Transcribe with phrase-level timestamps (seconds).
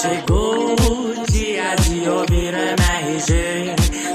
[0.00, 3.74] Chegou o dia de ouvir MRG.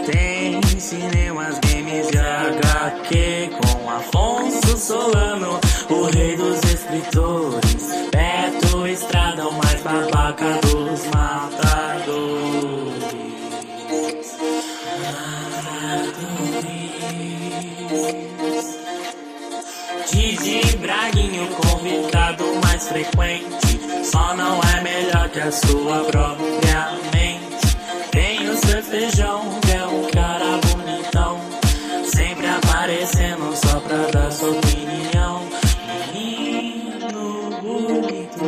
[0.10, 5.60] Tem cinemas, games e HQ com Afonso Solano,
[5.90, 7.92] o rei dos escritores.
[8.14, 12.64] Beto Estrada, o mais babaca dos matadores.
[20.14, 23.63] Didi Braguinho, convidado mais frequente.
[24.14, 27.76] Só não é melhor que a sua própria mente.
[28.12, 31.40] Tem o seu feijão, que é um cara bonitão.
[32.06, 35.42] Sempre aparecendo só pra dar sua opinião.
[36.14, 38.46] Menino bonito.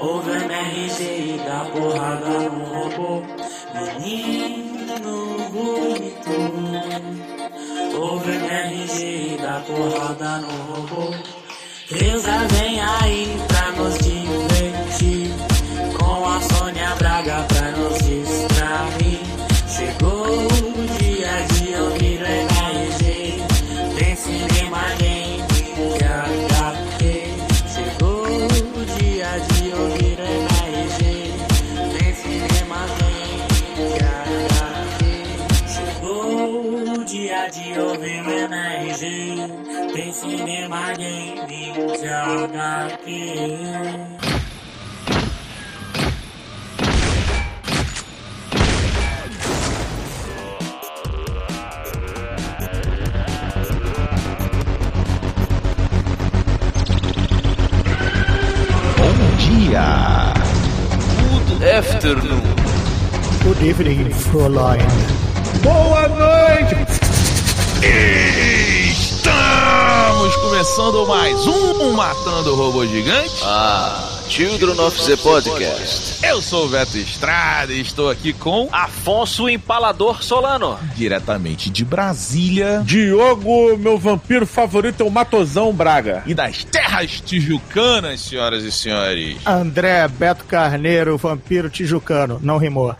[0.00, 3.22] Ouve MRG e dá porrada no robô.
[3.74, 4.96] Menino
[5.52, 6.30] bonito.
[8.00, 11.39] Ouve MRG e dá porrada no robô.
[11.90, 14.19] Deusa vem aí pra nos divertir.
[37.90, 39.02] O MRG.
[39.92, 41.72] Tem cinema, game e
[42.06, 43.06] HQ.
[58.96, 60.34] Bom dia!
[61.48, 62.42] Good afternoon.
[63.42, 64.80] Good evening, Fräulein.
[65.62, 66.89] Boa noite!
[67.82, 69.16] Estamos
[70.36, 73.40] começando mais um Matando o Robô Gigante.
[73.42, 76.22] Ah, Children of the Podcast.
[76.22, 80.78] Eu sou o Beto Estrada e estou aqui com, Afonso Empalador Solano.
[80.94, 86.22] diretamente de Brasília Diogo, meu vampiro favorito é o Matosão Braga.
[86.26, 89.38] e das terras tijucanas, senhoras e senhores.
[89.46, 92.38] André Beto Carneiro, vampiro tijucano.
[92.42, 92.94] Não rimou.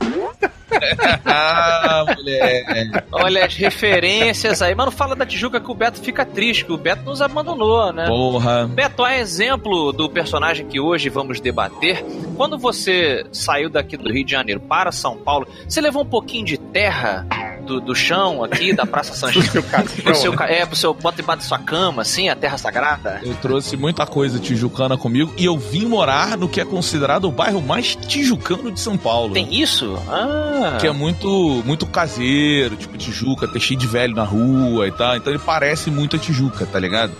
[1.24, 2.90] Ah, moleque.
[3.12, 4.74] Olha as referências aí.
[4.74, 8.06] Mano, fala da Tijuca que o Beto fica triste, que o Beto nos abandonou, né?
[8.06, 8.66] Porra.
[8.66, 12.04] Beto, a exemplo do personagem que hoje vamos debater,
[12.36, 16.44] quando você saiu daqui do Rio de Janeiro para São Paulo, você levou um pouquinho
[16.44, 17.26] de terra
[17.70, 21.18] do, do chão aqui, da Praça São Do seu pro seu, É, pro seu bota
[21.18, 23.20] debaixo da sua cama, assim, a terra sagrada.
[23.22, 27.30] Eu trouxe muita coisa tijucana comigo e eu vim morar no que é considerado o
[27.30, 29.34] bairro mais tijucano de São Paulo.
[29.34, 29.96] Tem isso?
[30.08, 30.78] Ah.
[30.80, 35.16] Que é muito, muito caseiro, tipo Tijuca, ter cheio de velho na rua e tal.
[35.16, 37.12] Então ele parece muito a Tijuca, tá ligado?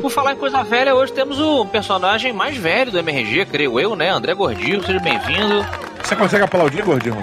[0.00, 3.96] Por falar em coisa velha, hoje temos o personagem mais velho do MRG, creio eu,
[3.96, 4.10] né?
[4.10, 5.64] André Gordillo, seja bem-vindo.
[6.04, 7.16] Você consegue aplaudir, gordinho?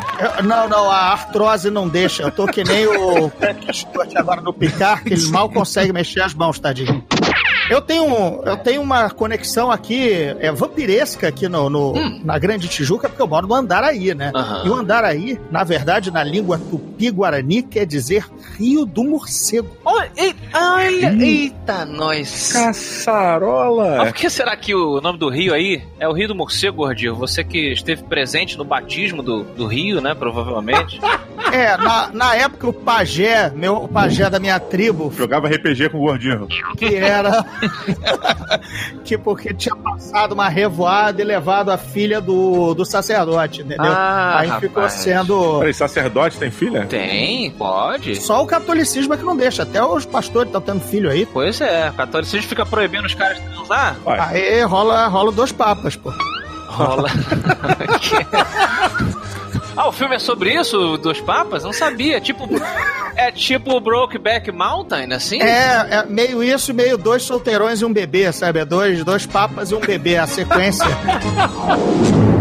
[0.44, 2.24] Não, não, a artrose não deixa.
[2.24, 3.31] Eu tô que nem o
[4.16, 7.03] agora no Picar, que ele mal consegue mexer as mãos, tadinho.
[7.72, 11.94] Eu tenho, eu tenho uma conexão aqui, é vampiresca aqui no, no-
[12.24, 14.32] na Grande Tijuca, porque eu moro no Andaraí, né?
[14.36, 14.64] Aham.
[14.66, 18.26] E o Andaraí, na verdade, na língua tupi-guarani, quer dizer
[18.58, 19.70] Rio do Morcego.
[19.86, 22.54] Olha, ei- olha, eita, nós.
[22.56, 24.06] Ah, Caçarola!
[24.06, 27.16] por que será que o nome do rio aí é o Rio do Morcego, Gordillo?
[27.16, 30.14] Você que esteve presente no batismo do, do rio, né?
[30.14, 31.00] Provavelmente.
[31.52, 35.98] É, na, na época o pajé, meu, o pajé da minha tribo, Jogava RPG com
[35.98, 36.48] o gordinho.
[36.78, 37.44] que era
[39.04, 43.92] que porque tinha passado uma revoada e levado a filha do, do sacerdote, entendeu?
[43.92, 44.94] Ah, Aí ficou rapaz.
[44.94, 46.86] sendo Peraí, sacerdote tem filha?
[46.86, 48.16] Tem, pode.
[48.22, 51.26] só o catolicismo é que não deixa, até os pastores estão tendo filho aí.
[51.26, 53.96] Pois é, o catolicismo fica proibindo os caras de transar.
[54.04, 54.20] Vai.
[54.20, 56.12] Aí rola, rola dois papas, pô.
[56.68, 57.10] Rola.
[59.81, 61.64] ah, o filme é sobre isso, dos papas?
[61.64, 62.22] Não sabia.
[62.22, 62.47] Tipo,
[63.16, 65.42] é tipo Brokeback Mountain, assim?
[65.42, 68.59] É, é meio isso, meio dois solteirões e um bebê, sabe?
[68.59, 70.85] É dois, dois papas e um bebê, a sequência.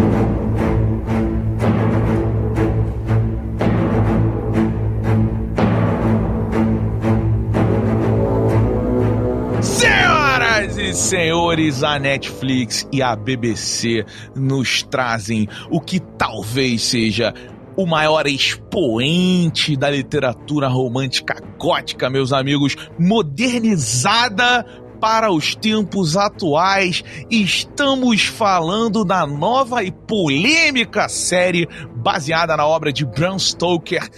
[10.91, 14.05] e senhores, a Netflix e a BBC
[14.35, 17.33] nos trazem o que talvez seja
[17.77, 24.67] o maior expoente da literatura romântica gótica, meus amigos, modernizada
[25.01, 27.05] para os tempos atuais.
[27.31, 34.11] Estamos falando da nova e polêmica série baseada na obra de Bram Stoker,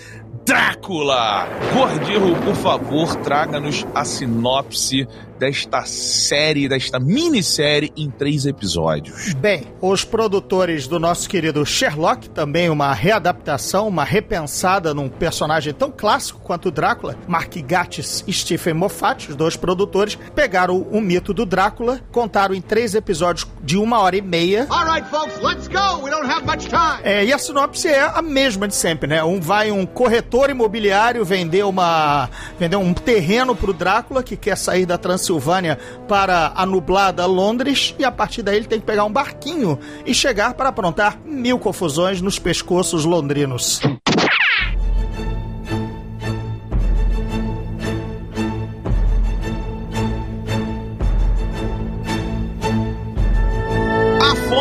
[0.45, 1.47] Drácula!
[1.73, 5.07] Gordillo, por favor, traga-nos a sinopse
[5.43, 9.35] desta série, desta minissérie em três episódios?
[9.35, 15.91] Bem, os produtores do nosso querido Sherlock, também uma readaptação, uma repensada num personagem tão
[15.91, 21.35] clássico quanto o Drácula, Mark Gatiss e Stephen Moffat, os dois produtores, pegaram o mito
[21.35, 24.69] do Drácula, contaram em três episódios de uma hora e meia.
[24.71, 26.05] Alright, folks, let's go!
[26.05, 27.01] We don't have much time!
[27.03, 29.25] É, e a sinopse é a mesma de sempre, né?
[29.25, 32.31] Um vai um corretor imobiliário vender uma
[32.61, 35.32] vender um terreno pro Drácula que quer sair da Transilvânia
[36.09, 40.15] para a nublada Londres e a partir daí ele tem que pegar um barquinho e
[40.15, 43.81] chegar para aprontar mil confusões nos pescoços londrinos.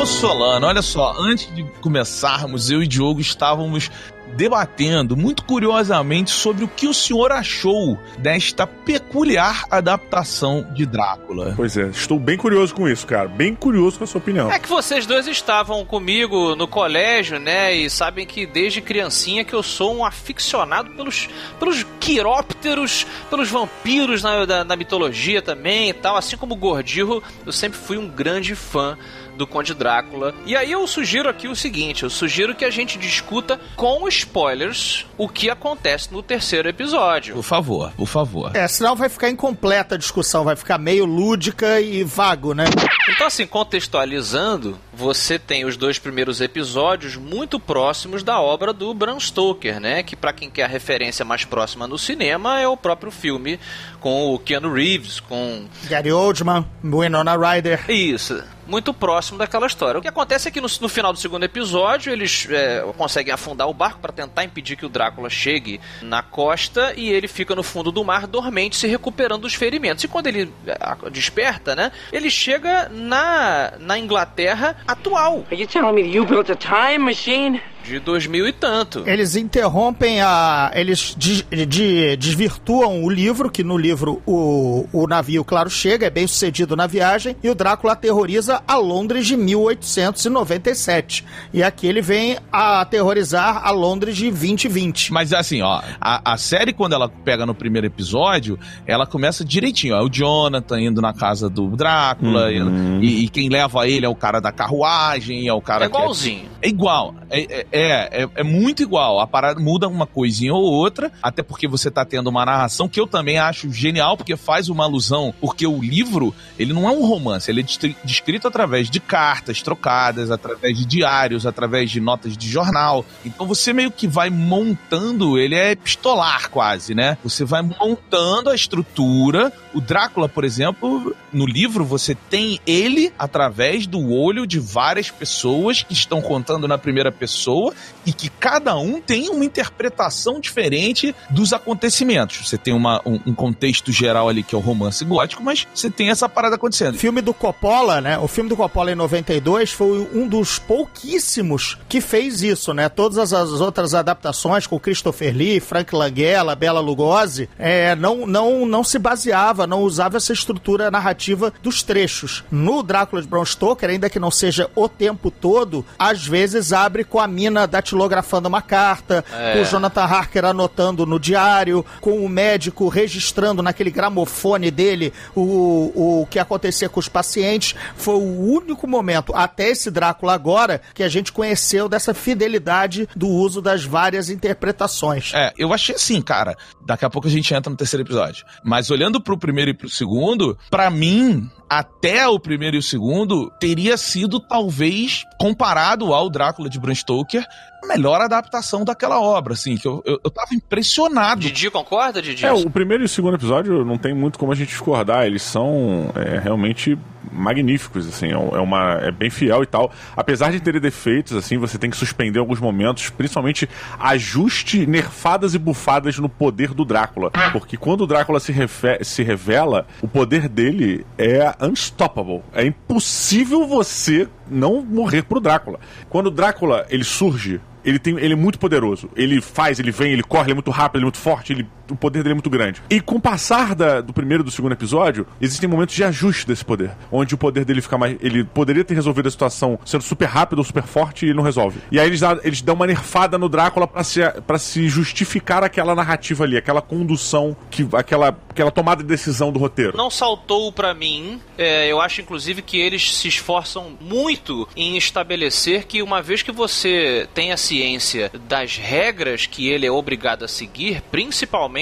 [0.02, 3.92] Afonso Solano, olha só, antes de começarmos, eu e Diogo estávamos
[4.36, 11.54] debatendo muito curiosamente sobre o que o senhor achou desta peculiar adaptação de Drácula.
[11.56, 13.28] Pois é, estou bem curioso com isso, cara.
[13.28, 14.52] Bem curioso com a sua opinião.
[14.52, 17.74] É que vocês dois estavam comigo no colégio, né?
[17.74, 21.30] E sabem que desde criancinha que eu sou um aficionado pelos,
[21.60, 26.18] pelos quirópteros, pelos vampiros na, na, na mitologia também e tal.
[26.18, 28.98] Assim como o Gordirro, eu sempre fui um grande fã
[29.42, 30.36] do Conde Drácula.
[30.46, 35.08] E aí eu sugiro aqui o seguinte: eu sugiro que a gente discuta com spoilers
[35.18, 37.34] o que acontece no terceiro episódio.
[37.34, 38.56] Por favor, por favor.
[38.56, 42.66] É, senão vai ficar incompleta a discussão, vai ficar meio lúdica e vago, né?
[43.10, 49.20] Então, assim, contextualizando, você tem os dois primeiros episódios muito próximos da obra do Bram
[49.20, 50.04] Stoker, né?
[50.04, 53.60] Que para quem quer a referência mais próxima no cinema é o próprio filme
[54.02, 57.90] com o Keanu Reeves, com Gary Oldman, Winona Ryder.
[57.90, 58.44] Isso.
[58.68, 60.00] Muito próximo daquela história.
[60.00, 63.68] O que acontece é que no, no final do segundo episódio eles é, conseguem afundar
[63.68, 67.64] o barco para tentar impedir que o Drácula chegue na costa e ele fica no
[67.64, 70.04] fundo do mar dormente se recuperando dos ferimentos.
[70.04, 71.92] E quando ele é, desperta, né?
[72.12, 75.46] Ele chega na, na Inglaterra atual.
[75.52, 77.62] Are you telling me you built a time machine?
[77.84, 79.04] De 2000 e tanto.
[79.08, 80.72] Eles interrompem a.
[80.74, 86.10] Eles de, de, desvirtuam o livro, que no livro o, o navio, claro, chega, é
[86.10, 91.26] bem sucedido na viagem, e o Drácula aterroriza a Londres de 1897.
[91.54, 95.12] E aqui ele vem a aterrorizar a Londres de 2020.
[95.14, 99.96] Mas assim, ó, a, a série, quando ela pega no primeiro episódio, ela começa direitinho.
[99.96, 103.00] Ó, é o Jonathan indo na casa do Drácula, Uhum.
[103.02, 105.96] e, e quem leva ele é o cara da carruagem, é o cara É que
[105.96, 106.46] igualzinho.
[106.62, 107.16] É igual.
[107.30, 109.20] É, é, é, é muito igual.
[109.20, 113.00] A parada muda uma coisinha ou outra, até porque você tá tendo uma narração que
[113.00, 117.06] eu também acho genial, porque faz uma alusão, porque o livro, ele não é um
[117.06, 122.50] romance, ele é descrito através de cartas trocadas, através de diários, através de notas de
[122.50, 123.06] jornal.
[123.26, 127.18] Então você meio que vai montando, ele é epistolar quase, né?
[127.24, 129.52] Você vai montando a estrutura.
[129.74, 135.84] O Drácula, por exemplo, no livro você tem ele através do olho de várias pessoas
[135.84, 137.74] que estão contando na primeira pessoa
[138.06, 142.48] e que cada um tem uma interpretação diferente dos acontecimentos.
[142.48, 145.90] Você tem uma, um, um contexto geral ali que é o romance gótico, mas você
[145.90, 146.96] tem essa parada acontecendo.
[146.96, 148.18] O filme do Coppola, né?
[148.18, 152.90] O filme do Coppola em 92 foi um dos pouquíssimos que fez isso, né?
[152.90, 158.66] Todas as, as outras adaptações com Christopher Lee, Frank Langella, Bela Lugosi, é, não, não,
[158.66, 162.44] não se baseava, não usava essa estrutura narrativa dos trechos.
[162.52, 167.04] No Drácula de Bram Stoker, ainda que não seja o tempo todo, às vezes abre
[167.04, 169.54] com a mina datilografando uma carta, É.
[169.54, 176.22] com o Jonathan Harker anotando no diário, com o médico registrando naquele gramofone dele o,
[176.22, 177.76] o que acontecia com os pacientes.
[177.96, 183.28] Foi o único momento, até esse Drácula agora, que a gente conheceu dessa fidelidade do
[183.28, 185.32] uso das várias interpretações.
[185.34, 186.56] É, eu achei assim, cara.
[186.86, 188.46] Daqui a pouco a gente entra no terceiro episódio.
[188.64, 193.50] Mas olhando pro primeiro e pro segundo, pra mim, até o primeiro e o segundo,
[193.58, 197.46] teria sido talvez comparado ao Drácula de Bram Stoker,
[197.82, 201.40] a melhor adaptação daquela obra, assim, que eu, eu, eu tava impressionado.
[201.40, 202.46] Didi concorda, Didi?
[202.46, 205.42] É, o primeiro e o segundo episódio não tem muito como a gente discordar, eles
[205.44, 207.00] são é, realmente
[207.32, 209.92] magníficos, assim, é, é uma, é bem fiel e tal.
[210.16, 215.58] Apesar de terem defeitos, assim, você tem que suspender alguns momentos, principalmente ajuste, nerfadas e
[215.58, 217.32] bufadas no poder do Drácula.
[217.52, 222.42] Porque quando o Drácula se, refe- se revela, o poder dele é unstoppable.
[222.54, 225.80] É impossível você não morrer pro Drácula.
[226.10, 229.10] Quando o Drácula, ele surge, ele, tem, ele é muito poderoso.
[229.16, 231.68] Ele faz, ele vem, ele corre, ele é muito rápido, ele é muito forte, ele
[231.92, 232.82] o poder dele é muito grande.
[232.90, 236.48] E com o passar da- do primeiro e do segundo episódio, existem momentos de ajuste
[236.48, 238.18] desse poder, onde o poder dele fica mais.
[238.22, 241.80] Ele poderia ter resolvido a situação sendo super rápido ou super forte e não resolve.
[241.92, 245.94] E aí eles, eles dão uma nerfada no Drácula pra se, pra se justificar aquela
[245.96, 249.98] narrativa ali, aquela condução, que, aquela, aquela tomada de decisão do roteiro.
[249.98, 251.40] Não saltou pra mim.
[251.58, 256.52] É, eu acho, inclusive, que eles se esforçam muito em estabelecer que uma vez que
[256.52, 261.81] você tem a ciência das regras que ele é obrigado a seguir, principalmente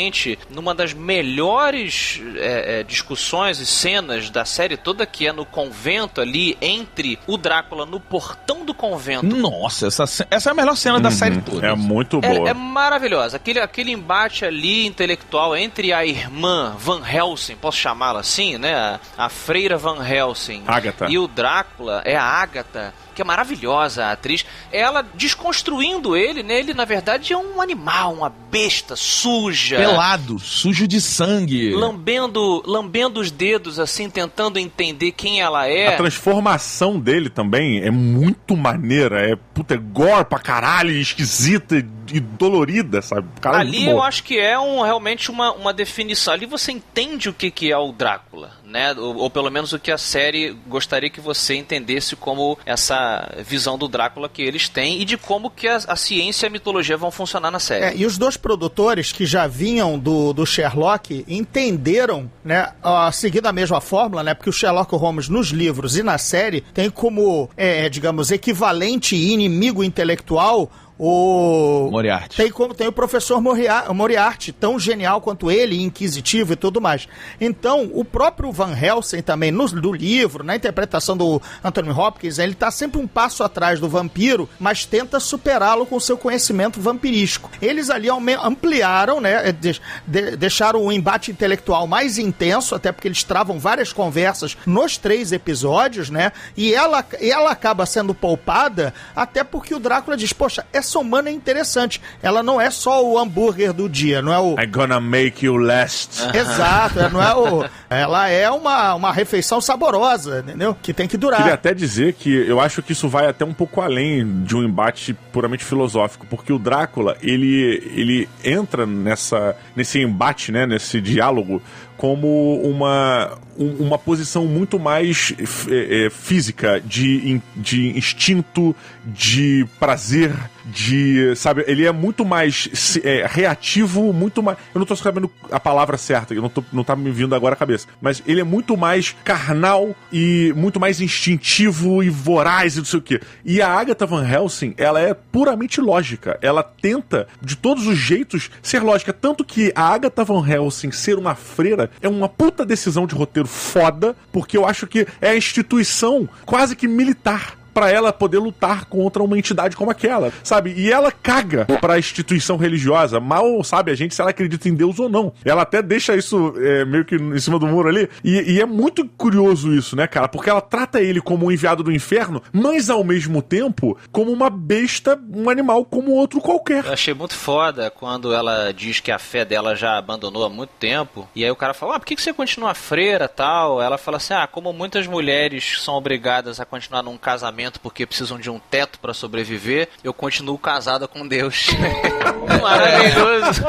[0.50, 6.22] numa das melhores é, é, discussões e cenas da série toda, que é no convento
[6.22, 11.00] ali, entre o Drácula no portão do convento Nossa, essa, essa é a melhor cena
[11.00, 11.68] da série toda.
[11.68, 12.48] É muito boa.
[12.48, 13.38] é, é maravilhosa.
[13.38, 18.74] Aquele, aquele embate ali intelectual entre a irmã Van Helsing, posso chamá-la assim, né?
[18.74, 20.64] A, a freira Van Helsing.
[20.68, 21.08] Agatha.
[21.10, 22.94] E o Drácula, é a Agatha.
[23.20, 24.46] Que é maravilhosa a atriz.
[24.72, 26.58] Ela desconstruindo ele, né?
[26.58, 29.76] Ele, na verdade, é um animal, uma besta suja.
[29.76, 31.74] Pelado, sujo de sangue.
[31.74, 35.98] Lambendo, lambendo os dedos, assim, tentando entender quem ela A é.
[35.98, 39.20] transformação dele também é muito maneira.
[39.20, 43.28] É, puta, é gore pra caralho, esquisita e dolorida, sabe?
[43.42, 46.34] Cara, é Ali muito eu acho que é um, realmente uma, uma definição.
[46.34, 48.94] Ali você entende o que, que é o Drácula, né?
[48.94, 53.78] Ou, ou pelo menos o que a série gostaria que você entendesse como essa visão
[53.78, 56.96] do Drácula que eles têm e de como que a, a ciência e a mitologia
[56.96, 57.86] vão funcionar na série.
[57.86, 62.72] É, e os dois produtores que já vinham do, do Sherlock entenderam, né,
[63.12, 66.90] seguindo a mesma fórmula, né, porque o Sherlock Holmes nos livros e na série tem
[66.90, 70.70] como, é, digamos, equivalente inimigo intelectual
[71.02, 72.36] o Moriarty.
[72.36, 77.08] tem como tem o professor Moria- Moriarty, tão genial quanto ele, inquisitivo e tudo mais.
[77.40, 82.54] Então, o próprio Van Helsing também, no, do livro, na interpretação do Anthony Hopkins, ele
[82.54, 87.50] tá sempre um passo atrás do vampiro, mas tenta superá-lo com seu conhecimento vampirístico.
[87.62, 93.24] Eles ali ampliaram, né, de- de- deixaram o embate intelectual mais intenso, até porque eles
[93.24, 99.44] travam várias conversas nos três episódios, né, e ela, e ela acaba sendo poupada, até
[99.44, 103.74] porque o Drácula diz, poxa, essa humana é interessante, ela não é só o hambúrguer
[103.74, 104.60] do dia, não é o...
[104.60, 106.22] I'm gonna make you last.
[106.36, 107.66] Exato, é, não é o.
[107.90, 110.76] Ela é uma, uma refeição saborosa, entendeu?
[110.82, 111.40] Que tem que durar.
[111.40, 114.64] Queria até dizer que eu acho que isso vai até um pouco além de um
[114.64, 121.62] embate puramente filosófico, porque o Drácula, ele, ele entra nessa, nesse embate, né, nesse diálogo,
[122.00, 125.34] como uma, um- uma posição muito mais
[125.70, 128.74] é, é, física, de, de instinto,
[129.06, 130.34] de prazer,
[130.66, 131.36] de.
[131.36, 132.70] Sabe, ele é muito mais
[133.04, 134.58] é, reativo, muito mais.
[134.74, 137.54] Eu não tô sabendo a palavra certa, eu não, tô, não tá me vindo agora
[137.54, 137.86] à cabeça.
[138.02, 143.00] Mas ele é muito mais carnal e muito mais instintivo e voraz e não sei
[143.00, 143.20] o quê.
[143.44, 146.40] E a Agatha Van Helsing, ela é puramente lógica.
[146.42, 149.12] Ela tenta, de todos os jeitos, ser lógica.
[149.12, 153.48] Tanto que a Agatha Van Helsing ser uma freira é uma puta decisão de roteiro
[153.48, 158.86] foda, porque eu acho que é a instituição quase que militar pra ela poder lutar
[158.86, 160.74] contra uma entidade como aquela, sabe?
[160.76, 165.00] E ela caga pra instituição religiosa, mal sabe a gente se ela acredita em Deus
[165.00, 165.34] ou não.
[165.44, 168.66] Ela até deixa isso é, meio que em cima do muro ali, e, e é
[168.66, 170.28] muito curioso isso, né, cara?
[170.28, 174.50] Porque ela trata ele como um enviado do inferno, mas ao mesmo tempo como uma
[174.50, 176.86] besta, um animal como outro qualquer.
[176.86, 180.72] Eu achei muito foda quando ela diz que a fé dela já abandonou há muito
[180.80, 181.28] tempo.
[181.36, 183.82] E aí o cara fala, ah, por que você continua freira tal?
[183.82, 188.40] Ela fala assim, ah, como muitas mulheres são obrigadas a continuar num casamento porque precisam
[188.40, 191.68] de um teto pra sobreviver, eu continuo casada com Deus.
[192.62, 193.64] Maravilhoso.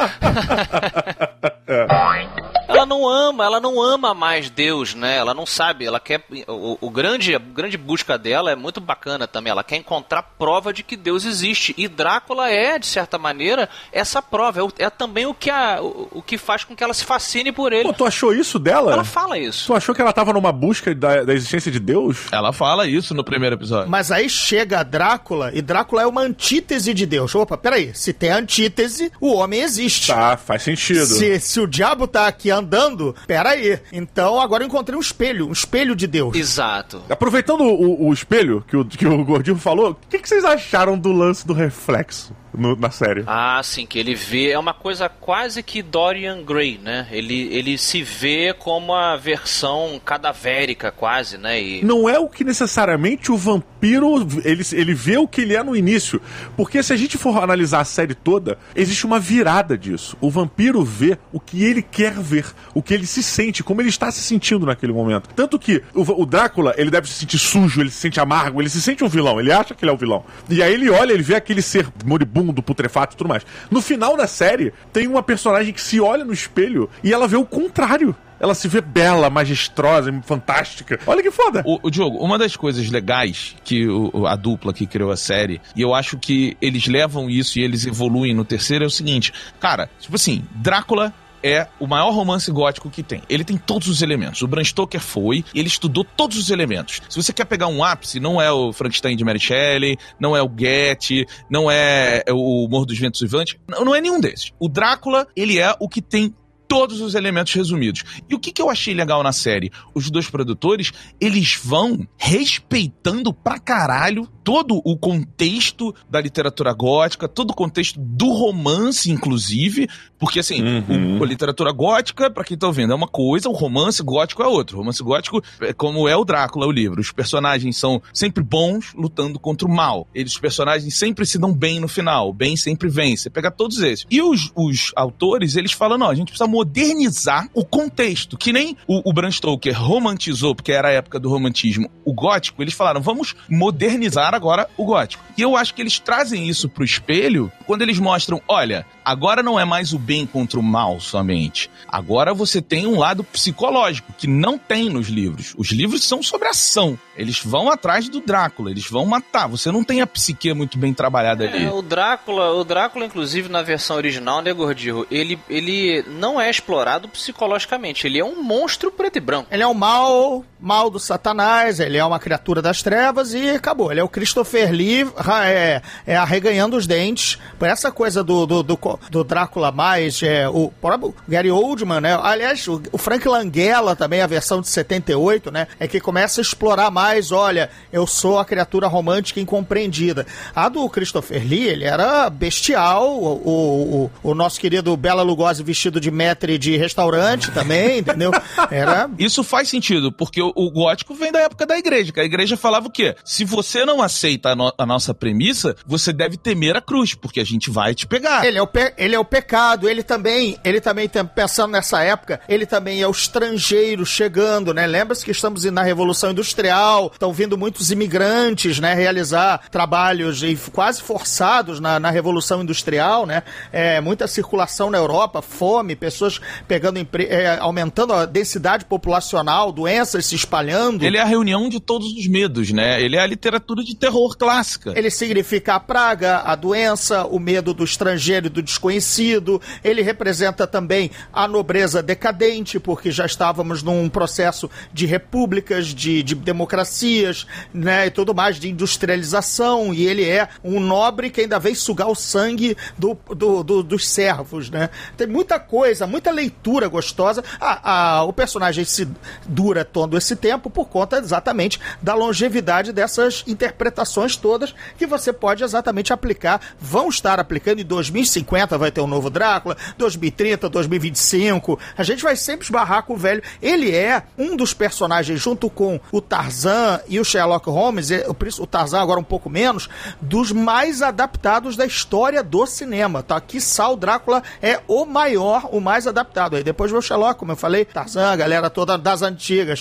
[2.70, 5.16] Ela não ama, ela não ama mais Deus, né?
[5.16, 6.24] Ela não sabe, ela quer.
[6.46, 9.50] O, o grande, a grande busca dela é muito bacana também.
[9.50, 11.74] Ela quer encontrar prova de que Deus existe.
[11.76, 14.60] E Drácula é, de certa maneira, essa prova.
[14.60, 17.04] É, o- é também o que, a, o, o que faz com que ela se
[17.04, 17.84] fascine por ele.
[17.84, 18.92] Pô, tu achou isso dela?
[18.92, 19.66] Ela fala isso.
[19.66, 22.26] Tu achou que ela tava numa busca da, da existência de Deus?
[22.32, 23.90] Ela fala isso no primeiro episódio.
[23.90, 27.34] Mas aí chega Drácula, e Drácula é uma antítese de Deus.
[27.34, 27.94] Opa, peraí.
[27.94, 30.08] Se tem antítese, o homem existe.
[30.08, 31.06] Tá, faz sentido.
[31.06, 33.78] Se, se o diabo tá aqui andando, peraí.
[33.92, 36.36] Então agora eu encontrei um espelho, um espelho de Deus.
[36.36, 37.02] Exato.
[37.08, 40.98] Aproveitando o, o espelho que o, que o Gordinho falou, o que, que vocês acharam
[40.98, 43.24] do lance do reflexo no- na série?
[43.26, 44.50] Ah, sim, que ele vê.
[44.50, 47.06] É uma coisa quase que Dorian Gray, né?
[47.10, 51.60] Ele, ele se vê como a versão cadavérica, quase, né?
[51.62, 55.62] E Não é o que necessariamente o vampiro ele, ele vê o que ele é
[55.62, 56.20] no início.
[56.56, 60.16] Porque se a gente for analisar a série toda, existe uma virada disso.
[60.20, 63.88] O vampiro vê o que ele quer ver, o que ele se sente, como ele
[63.88, 65.28] está se sentindo naquele momento.
[65.34, 68.68] Tanto que o, o Drácula, ele deve se sentir sujo, ele se sente amargo, ele
[68.68, 70.24] se sente um vilão, ele acha que ele é o vilão.
[70.48, 73.44] E aí ele olha, ele vê aquele ser moribundo moribundo, putrefato e tudo mais.
[73.70, 77.36] No final da série, tem uma personagem que se olha no espelho e ela vê
[77.36, 78.14] o contrário.
[78.38, 80.98] Ela se vê bela, majestosa, fantástica.
[81.06, 81.62] Olha que foda.
[81.66, 85.60] O, o Diogo, uma das coisas legais que o, a dupla que criou a série,
[85.76, 89.30] e eu acho que eles levam isso e eles evoluem no terceiro, é o seguinte:
[89.60, 93.22] cara, tipo assim, Drácula é o maior romance gótico que tem.
[93.28, 94.42] Ele tem todos os elementos.
[94.42, 97.00] O Bram Stoker foi, ele estudou todos os elementos.
[97.08, 100.42] Se você quer pegar um ápice, não é o Frankenstein de Mary Shelley, não é
[100.42, 104.52] o Goethe, não é o Morro dos Ventos Vivantes, não é nenhum desses.
[104.58, 106.34] O Drácula, ele é o que tem
[106.70, 108.04] todos os elementos resumidos.
[108.28, 109.72] E o que, que eu achei legal na série?
[109.92, 117.50] Os dois produtores, eles vão respeitando pra caralho todo o contexto da literatura gótica, todo
[117.50, 119.88] o contexto do romance, inclusive,
[120.20, 121.18] porque assim, Uhum.
[121.18, 124.46] o- a literatura gótica, pra quem tá ouvindo, é uma coisa, o romance gótico é
[124.46, 124.76] outra.
[124.76, 127.00] O romance gótico é como é o Drácula, o livro.
[127.00, 130.06] Os personagens são sempre bons lutando contra o mal.
[130.14, 132.28] Eles, os personagens sempre se dão bem no final.
[132.28, 133.24] O bem sempre vence.
[133.24, 134.06] Você pega todos esses.
[134.10, 138.36] E os, os autores, eles falam, não, a gente precisa modernizar o contexto.
[138.36, 142.62] Que nem o, o Bram Stoker romantizou, porque era a época do romantismo, o gótico,
[142.62, 145.22] eles falaram, vamos modernizar agora o gótico.
[145.36, 149.58] E eu acho que eles trazem isso pro espelho quando eles mostram, olha, agora não
[149.58, 151.70] é mais o bem contra o mal somente.
[151.86, 155.54] Agora você tem um lado psicológico que não tem nos livros.
[155.56, 156.98] Os livros são sobre ação.
[157.20, 159.46] Eles vão atrás do Drácula, eles vão matar.
[159.46, 161.66] Você não tem a psique muito bem trabalhada ali.
[161.66, 165.06] É, o Drácula, o Drácula, inclusive, na versão original, né, Gordillo?
[165.10, 168.06] Ele, ele não é explorado psicologicamente.
[168.06, 169.48] Ele é um monstro preto e branco.
[169.50, 173.90] Ele é o mal, mal do satanás, ele é uma criatura das trevas e acabou.
[173.90, 175.06] Ele é o Christopher Lee
[175.44, 177.38] é, é arreganhando os dentes.
[177.58, 178.78] Por essa coisa do, do, do,
[179.10, 182.18] do Drácula mais, é, o próprio Gary Oldman, né?
[182.22, 185.66] Aliás, o, o Frank Langella também, a versão de 78, né?
[185.78, 190.26] É que começa a explorar mais, olha, eu sou a criatura romântica incompreendida.
[190.54, 196.00] A do Christopher Lee, ele era bestial, o, o, o, nosso querido Bela Lugosi vestido
[196.00, 198.30] de maître de restaurante também, entendeu?
[198.70, 202.24] Era Isso faz sentido, porque o, o gótico vem da época da igreja, que a
[202.24, 203.14] igreja falava o quê?
[203.24, 207.40] Se você não aceita a, no- a nossa premissa, você deve temer a cruz, porque
[207.40, 208.44] a gente vai te pegar.
[208.44, 212.40] Ele é, o pe- ele é o pecado, ele também, ele também pensando nessa época,
[212.48, 214.86] ele também é o estrangeiro chegando, né?
[214.86, 218.94] Lembra-se que estamos na Revolução Industrial, estão vindo muitos imigrantes, né?
[218.94, 223.42] Realizar trabalhos quase forçados na, na Revolução Industrial, né?
[223.72, 230.34] É, muita circulação na Europa, fome, pessoas pegando, é, aumentando a densidade populacional, doenças se
[230.34, 231.04] espalhando.
[231.04, 233.02] Ele é a reunião de todos os medos, né?
[233.02, 234.92] Ele é a literatura de terror clássica.
[234.96, 239.60] Ele significa a praga, a doença, o medo do estrangeiro e do desconhecido.
[239.82, 246.34] Ele representa também a nobreza decadente, porque já estávamos num processo de repúblicas, de, de
[246.80, 249.92] democracias, né, e tudo mais, de industrialização.
[249.92, 254.08] E ele é um nobre que ainda vem sugar o sangue do, do- do- dos
[254.08, 254.90] servos, né?
[255.16, 257.44] Tem muita coisa, muita leitura gostosa.
[257.60, 257.80] Ah,
[258.18, 259.08] ah, o personagem se
[259.46, 265.62] dura todo esse tempo por conta exatamente da longevidade dessas interpretações todas que você pode
[265.62, 271.78] exatamente aplicar, vão estar aplicando em 2050 vai ter um novo Drácula, 2030, 2025.
[271.96, 273.42] A gente vai sempre esbarrar com o velho.
[273.60, 276.69] Ele é um dos personagens junto com o Tarzan
[277.08, 278.10] e o Sherlock Holmes,
[278.58, 279.88] o Tarzan agora um pouco menos,
[280.20, 283.40] dos mais adaptados da história do cinema, tá?
[283.40, 286.56] Que o Drácula é o maior, o mais adaptado.
[286.56, 289.80] Aí depois vem o Sherlock, como eu falei, Tarzan, galera toda das antigas.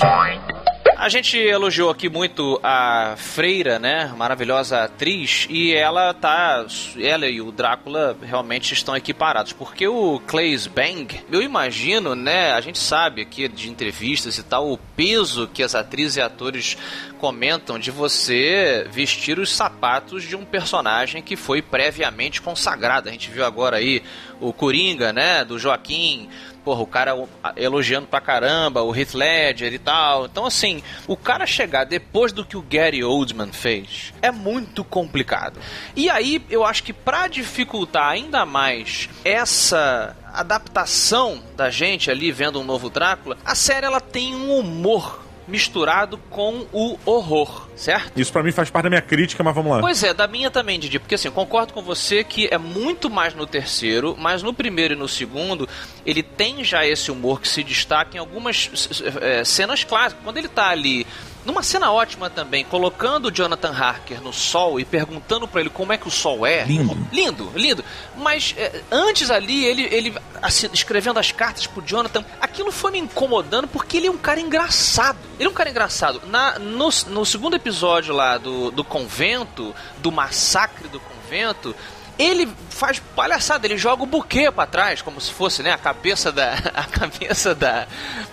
[1.00, 4.14] A gente elogiou aqui muito a Freira, né?
[4.18, 6.66] Maravilhosa atriz, e ela tá.
[7.00, 9.54] Ela e o Drácula realmente estão equiparados.
[9.54, 12.52] Porque o Claes Bang, eu imagino, né?
[12.52, 16.78] A gente sabe aqui de entrevistas e tal, o peso que as atrizes e atores
[17.18, 23.08] comentam de você vestir os sapatos de um personagem que foi previamente consagrado.
[23.08, 24.04] A gente viu agora aí
[24.42, 25.46] o Coringa, né?
[25.46, 26.28] Do Joaquim
[26.70, 30.28] porra, o cara elogiando pra caramba, o Heath Ledger e tal.
[30.28, 35.60] Então, assim, o cara chegar depois do que o Gary Oldman fez é muito complicado.
[35.96, 42.60] E aí, eu acho que pra dificultar ainda mais essa adaptação da gente ali vendo
[42.60, 48.20] um novo Drácula, a série ela tem um humor misturado com o horror, certo?
[48.20, 49.80] Isso pra mim faz parte da minha crítica, mas vamos lá.
[49.80, 53.10] Pois é, da minha também, Didi, porque assim, eu concordo com você que é muito
[53.10, 55.68] mais no terceiro, mas no primeiro e no segundo,
[56.06, 60.24] ele tem já esse humor que se destaca em algumas é, cenas clássicas.
[60.24, 61.06] Quando ele tá ali
[61.46, 65.94] numa cena ótima também, colocando o Jonathan Harker no sol e perguntando para ele como
[65.94, 66.64] é que o sol é.
[66.66, 66.98] Lindo.
[67.12, 67.86] Lindo, lindo.
[68.18, 73.00] Mas é, antes ali, ele, ele assim, escrevendo as cartas pro Jonathan, aquilo foi me
[73.00, 75.18] incomodando porque ele é um cara engraçado.
[75.38, 76.22] Ele é um cara engraçado.
[76.28, 81.76] Na, no, no segundo episódio lá do, do convento, do massacre do convento,
[82.20, 86.32] ele faz palhaçada, ele joga o buquê pra trás, como se fosse, né, a cabeça
[86.32, 87.88] da a cabeça da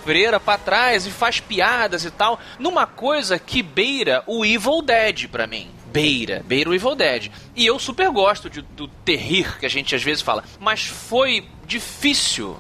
[0.05, 5.29] freira pra trás e faz piadas e tal, numa coisa que beira o Evil Dead
[5.29, 7.31] pra mim beira, beira o Evil Dead.
[7.55, 11.49] E eu super gosto de, do terrir que a gente às vezes fala, mas foi
[11.67, 12.59] difícil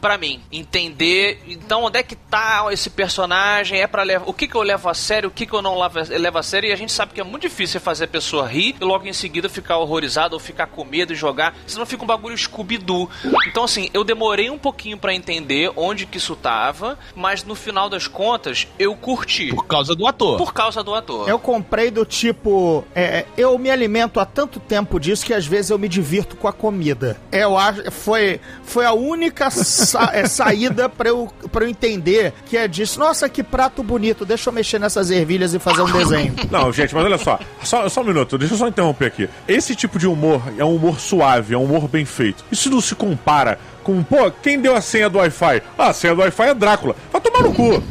[0.00, 4.46] para mim entender então onde é que tá esse personagem é para levar o que
[4.46, 6.72] que eu levo a sério o que que eu não levo, levo a sério e
[6.72, 9.48] a gente sabe que é muito difícil fazer a pessoa rir e logo em seguida
[9.48, 13.08] ficar horrorizado ou ficar com medo e jogar senão fica um bagulho Scooby-Doo
[13.46, 17.88] então assim eu demorei um pouquinho para entender onde que isso tava mas no final
[17.88, 20.36] das contas eu curti Por causa do ator.
[20.38, 22.84] por causa do ator Eu comprei do tipo.
[22.94, 26.46] é, eu me alimento há tanto tempo disso que às vezes eu me divirto com
[26.48, 27.20] a comida.
[27.32, 27.90] Eu acho.
[27.90, 29.50] Foi, foi a única
[29.88, 32.98] sa- é, saída pra eu, pra eu entender que é disso.
[32.98, 34.24] Nossa, que prato bonito.
[34.24, 36.34] Deixa eu mexer nessas ervilhas e fazer um desenho.
[36.50, 37.38] Não, gente, mas olha só.
[37.62, 39.28] Só, só um minuto, deixa eu só interromper aqui.
[39.46, 42.44] Esse tipo de humor é um humor suave, é um humor bem feito.
[42.52, 45.62] Isso não se compara com, pô, quem deu a senha do Wi-Fi?
[45.78, 46.94] Ah, a senha do Wi-Fi é Drácula.
[47.10, 47.82] Vai tomar no cu.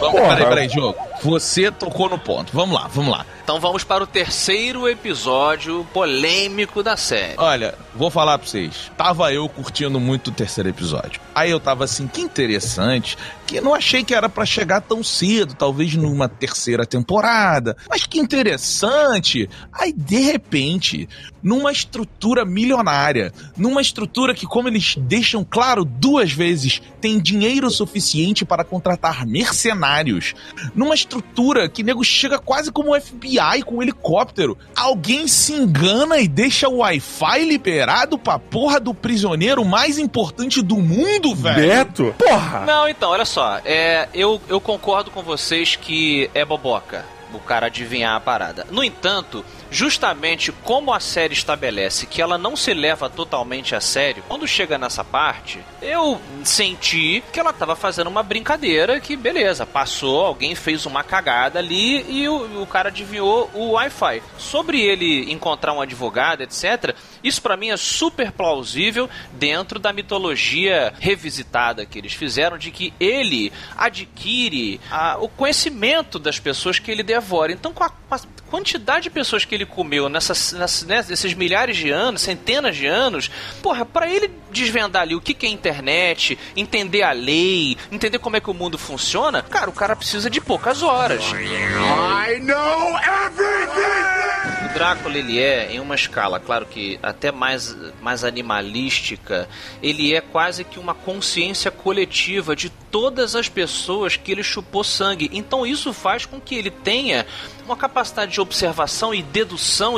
[0.00, 0.36] Vamos, Porra.
[0.36, 0.96] peraí, peraí, jogo.
[1.22, 2.50] Você tocou no ponto.
[2.54, 3.26] Vamos lá, vamos lá.
[3.42, 8.90] então vamos para o terceiro episódio polêmico da série Olha, vou falar pra vocês.
[8.96, 11.20] Tava eu curtindo muito o terceiro episódio.
[11.34, 15.54] Aí eu tava assim, que interessante, que não achei que era pra chegar tão cedo,
[15.54, 17.74] talvez numa terceira temporada.
[17.88, 19.48] Mas que interessante.
[19.72, 21.08] Aí, de repente,
[21.42, 28.44] numa estrutura milionária, numa estrutura que, como eles deixam claro duas vezes, tem dinheiro suficiente
[28.44, 30.34] para contratar mercenários,
[30.74, 36.18] numa estrutura que nego chega quase como o FBI com um helicóptero, alguém se engana
[36.18, 41.56] e deixa o Wi-Fi liberado pra porra do prisioneiro mais importante do mundo, velho.
[41.56, 42.14] Beto?
[42.18, 42.64] Porra!
[42.66, 43.37] Não, então, olha só.
[43.64, 48.66] É, eu, eu concordo com vocês que é boboca o cara adivinhar a parada.
[48.70, 54.22] No entanto, justamente como a série estabelece que ela não se leva totalmente a sério,
[54.28, 60.24] quando chega nessa parte, eu senti que ela tava fazendo uma brincadeira que, beleza, passou,
[60.24, 64.22] alguém fez uma cagada ali e o, o cara adivinhou o Wi-Fi.
[64.38, 70.92] Sobre ele encontrar um advogado, etc., isso pra mim é super plausível dentro da mitologia
[71.00, 77.02] revisitada que eles fizeram de que ele adquire a- o conhecimento das pessoas que ele
[77.02, 77.52] devora.
[77.52, 81.76] Então, com a, com a quantidade de pessoas que ele comeu nessas, nessas, nesses milhares
[81.76, 83.30] de anos, centenas de anos,
[83.62, 88.36] porra, pra ele desvendar ali o que, que é internet, entender a lei, entender como
[88.36, 91.22] é que o mundo funciona, cara, o cara precisa de poucas horas.
[91.24, 94.28] I know everything!
[94.64, 99.48] O Drácula, ele é, em uma escala, claro que até mais, mais animalística,
[99.82, 105.30] ele é quase que uma consciência coletiva de todas as pessoas que ele chupou sangue.
[105.32, 107.26] Então isso faz com que ele tenha
[107.64, 109.47] uma capacidade de observação e dedução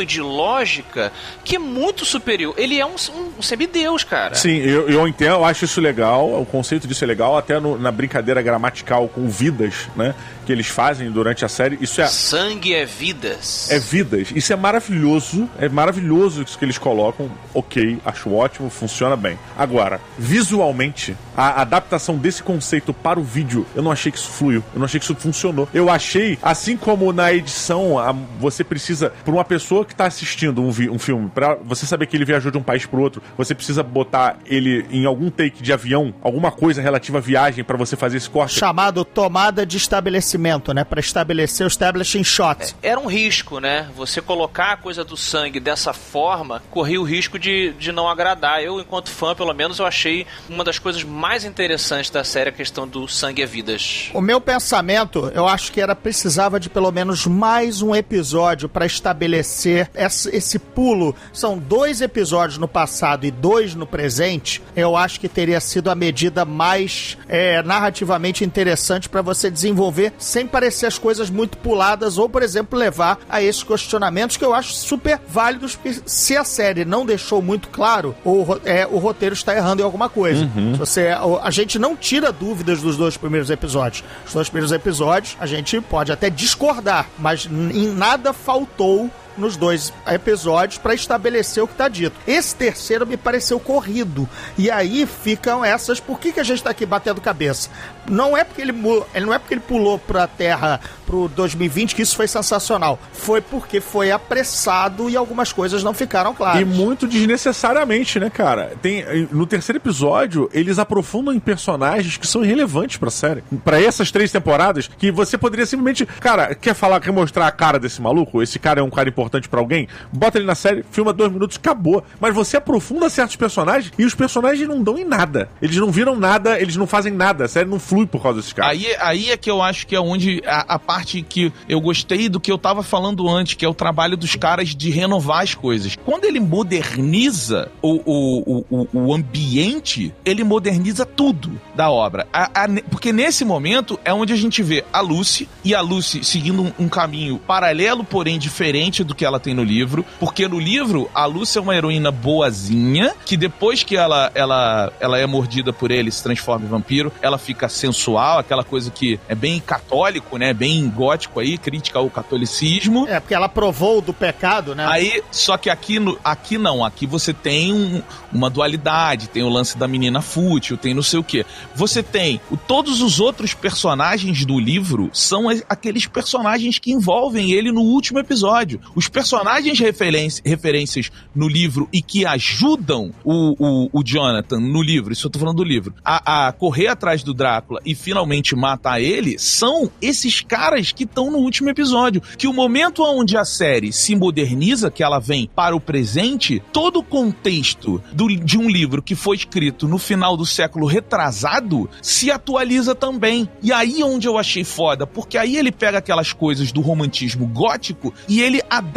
[0.01, 1.13] e de lógica
[1.45, 2.55] que é muito superior.
[2.57, 4.35] Ele é um, um, um semideus, cara.
[4.35, 7.79] Sim, eu, eu entendo, eu acho isso legal, o conceito disso é legal, até no-
[7.79, 10.15] na brincadeira gramatical com vidas, né?
[10.51, 11.79] Que eles fazem durante a série.
[11.81, 13.71] Isso é, Sangue é vidas.
[13.71, 14.33] é vidas.
[14.35, 15.49] Isso é maravilhoso.
[15.61, 17.31] É maravilhoso isso que eles colocam.
[17.55, 19.39] Ok, acho ótimo, funciona bem.
[19.57, 24.61] Agora, visualmente, a adaptação desse conceito para o vídeo, eu não achei que isso fluiu.
[24.75, 25.69] Eu não achei que isso funcionou.
[25.73, 30.61] Eu achei, assim como na edição, a- você precisa, por uma pessoa que está assistindo
[30.63, 33.23] um, vi- um filme, para você saber que ele viajou de um país pro outro,
[33.39, 37.77] você precisa botar ele em algum take de avião, alguma coisa relativa à viagem para
[37.77, 38.59] você fazer esse corte.
[38.59, 40.40] Chamado tomada de estabelecimento,
[40.75, 40.85] né?
[40.85, 42.75] Pra estabelecer o establishing shot.
[42.83, 43.89] era um risco, né?
[43.97, 48.63] Você colocar a coisa do sangue dessa forma corria o risco de, de não agradar.
[48.63, 52.53] Eu, enquanto fã, pelo menos, eu achei uma das coisas mais interessantes da série a
[52.53, 54.11] questão do sangue é vidas.
[54.15, 58.87] O meu pensamento, eu acho que era precisava de pelo menos mais um episódio pra
[58.87, 61.15] estabelecer esse, esse pulo.
[61.33, 64.63] São dois episódios no passado e dois no presente.
[64.75, 70.47] Eu acho que teria sido a medida mais é, narrativamente interessante pra você desenvolver sem
[70.47, 74.73] parecer as coisas muito puladas ou, por exemplo, levar a esses questionamentos que eu acho
[74.73, 75.79] super válidos.
[76.07, 79.85] Se a série não deixou muito claro, o, ro- é, o roteiro está errando em
[79.85, 80.49] alguma coisa.
[80.73, 81.09] Se você,
[81.43, 84.05] a gente não tira dúvidas dos dois primeiros episódios.
[84.27, 89.93] Os dois primeiros episódios a gente pode até discordar, mas em nada faltou nos dois
[90.07, 92.17] episódios para estabelecer o que tá dito.
[92.27, 94.29] Esse terceiro me pareceu corrido.
[94.59, 96.01] E aí ficam essas.
[96.01, 97.71] Por que, que a gente tá aqui batendo cabeça?
[98.09, 102.17] Não é porque ele, não é porque ele pulou pra Terra pro 2020 que isso
[102.17, 102.99] foi sensacional.
[103.13, 106.61] Foi porque foi apressado e algumas coisas não ficaram claras.
[106.61, 108.73] E muito desnecessariamente, né, cara?
[108.83, 113.43] Tem, no terceiro episódio, eles aprofundam em personagens que são irrelevantes pra série.
[113.65, 116.07] Pra essas três temporadas, que você poderia simplesmente.
[116.21, 118.43] Cara, quer falar, quer mostrar a cara desse maluco?
[118.43, 121.31] Esse cara é um cara importante importante pra alguém, bota ele na série, filma dois
[121.33, 122.03] minutos, acabou.
[122.19, 125.49] Mas você aprofunda certos personagens e os personagens não dão em nada.
[125.61, 127.45] Eles não viram nada, eles não fazem nada.
[127.45, 128.73] A série não flui por causa desses caras.
[128.73, 132.29] Aí, aí é que eu acho que é onde a, a parte que eu gostei
[132.29, 135.55] do que eu tava falando antes, que é o trabalho dos caras de renovar as
[135.55, 135.97] coisas.
[136.05, 142.27] Quando ele moderniza o, o, o, o ambiente, ele moderniza tudo da obra.
[142.33, 146.25] A- a- porque nesse momento é onde a gente vê a Lucy e a Lucy
[146.25, 150.05] seguindo um, um caminho paralelo, porém diferente do que ela tem no livro.
[150.19, 155.19] Porque no livro, a Lucy é uma heroína boazinha, que depois que ela, ela, ela
[155.19, 159.35] é mordida por ele, se transforma em vampiro, ela fica sensual, aquela coisa que é
[159.35, 160.53] bem católico, né?
[160.53, 163.07] Bem gótico aí, crítica ao catolicismo.
[163.09, 164.87] É, porque ela provou do pecado, né?
[164.89, 169.49] Aí, só que aqui, no, aqui não, aqui você tem um- uma dualidade, tem o
[169.49, 171.45] lance da menina fútil, tem não sei o que.
[171.75, 177.73] Você tem o- todos os outros personagens do livro são aqueles personagens que envolvem ele
[177.73, 178.81] no último episódio.
[179.01, 185.11] Os personagens referência- referências no livro e que ajudam o, o, o Jonathan no livro,
[185.15, 189.01] isso eu tô falando do livro, a, a correr atrás do Drácula e finalmente matar
[189.01, 192.21] ele, são esses caras que estão no último episódio.
[192.37, 196.99] Que o momento onde a série se moderniza, que ela vem para o presente, todo
[196.99, 202.31] o contexto do- de um livro que foi escrito no final do século retrasado se
[202.31, 203.49] atualiza também.
[203.63, 208.13] E aí onde eu achei foda, porque aí ele pega aquelas coisas do romantismo gótico
[208.29, 208.90] e ele adapta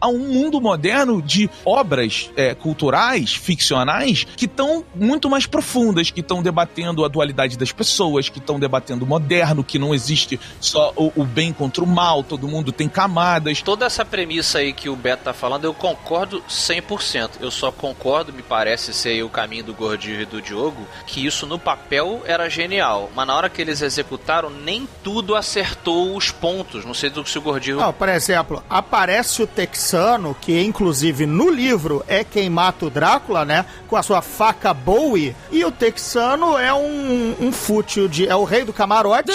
[0.00, 6.20] a um mundo moderno de obras é, culturais, ficcionais, que estão muito mais profundas, que
[6.20, 10.92] estão debatendo a dualidade das pessoas, que estão debatendo o moderno, que não existe só
[10.96, 13.62] o, o bem contra o mal, todo mundo tem camadas.
[13.62, 17.32] Toda essa premissa aí que o Beto tá falando, eu concordo 100%.
[17.40, 21.24] Eu só concordo, me parece ser aí o caminho do Gordinho e do Diogo, que
[21.24, 23.10] isso no papel era genial.
[23.14, 26.84] Mas na hora que eles executaram, nem tudo acertou os pontos.
[26.84, 27.78] Não sei do que se o Gordinho...
[27.78, 33.44] Não, por exemplo, aparece o texano, que inclusive no livro é quem mata o Drácula,
[33.44, 33.66] né?
[33.88, 35.34] Com a sua faca Bowie.
[35.50, 38.28] E o texano é um, um fútil de.
[38.28, 39.30] É o rei do camarote.